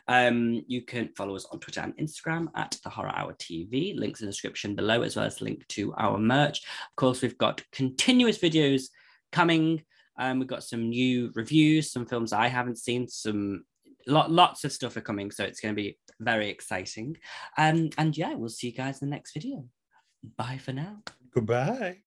Um, 0.08 0.62
you 0.66 0.82
can 0.82 1.10
follow 1.16 1.36
us 1.36 1.46
on 1.52 1.60
Twitter 1.60 1.80
and 1.80 1.96
Instagram 1.96 2.48
at 2.56 2.76
the 2.82 2.90
Horror 2.90 3.12
Hour 3.14 3.34
TV. 3.34 3.96
Links 3.96 4.20
in 4.20 4.26
the 4.26 4.32
description 4.32 4.74
below, 4.74 5.02
as 5.02 5.16
well 5.16 5.26
as 5.26 5.40
link 5.40 5.66
to 5.68 5.94
our 5.94 6.18
merch. 6.18 6.62
Of 6.90 6.96
course, 6.96 7.22
we've 7.22 7.38
got 7.38 7.62
continuous 7.72 8.38
videos 8.38 8.84
coming. 9.30 9.82
Um, 10.18 10.38
we've 10.38 10.48
got 10.48 10.64
some 10.64 10.88
new 10.88 11.30
reviews, 11.34 11.90
some 11.90 12.06
films 12.06 12.32
I 12.32 12.48
haven't 12.48 12.78
seen, 12.78 13.08
some 13.08 13.64
lot, 14.06 14.30
lots 14.30 14.64
of 14.64 14.72
stuff 14.72 14.96
are 14.96 15.02
coming, 15.02 15.30
so 15.30 15.44
it's 15.44 15.60
going 15.60 15.74
to 15.74 15.80
be 15.80 15.98
very 16.20 16.48
exciting. 16.48 17.16
Um, 17.58 17.90
and 17.98 18.16
yeah, 18.16 18.34
we'll 18.34 18.48
see 18.48 18.68
you 18.68 18.74
guys 18.74 19.02
in 19.02 19.08
the 19.08 19.14
next 19.14 19.32
video. 19.32 19.64
Bye 20.36 20.58
for 20.62 20.72
now. 20.72 21.02
Goodbye. 21.34 22.02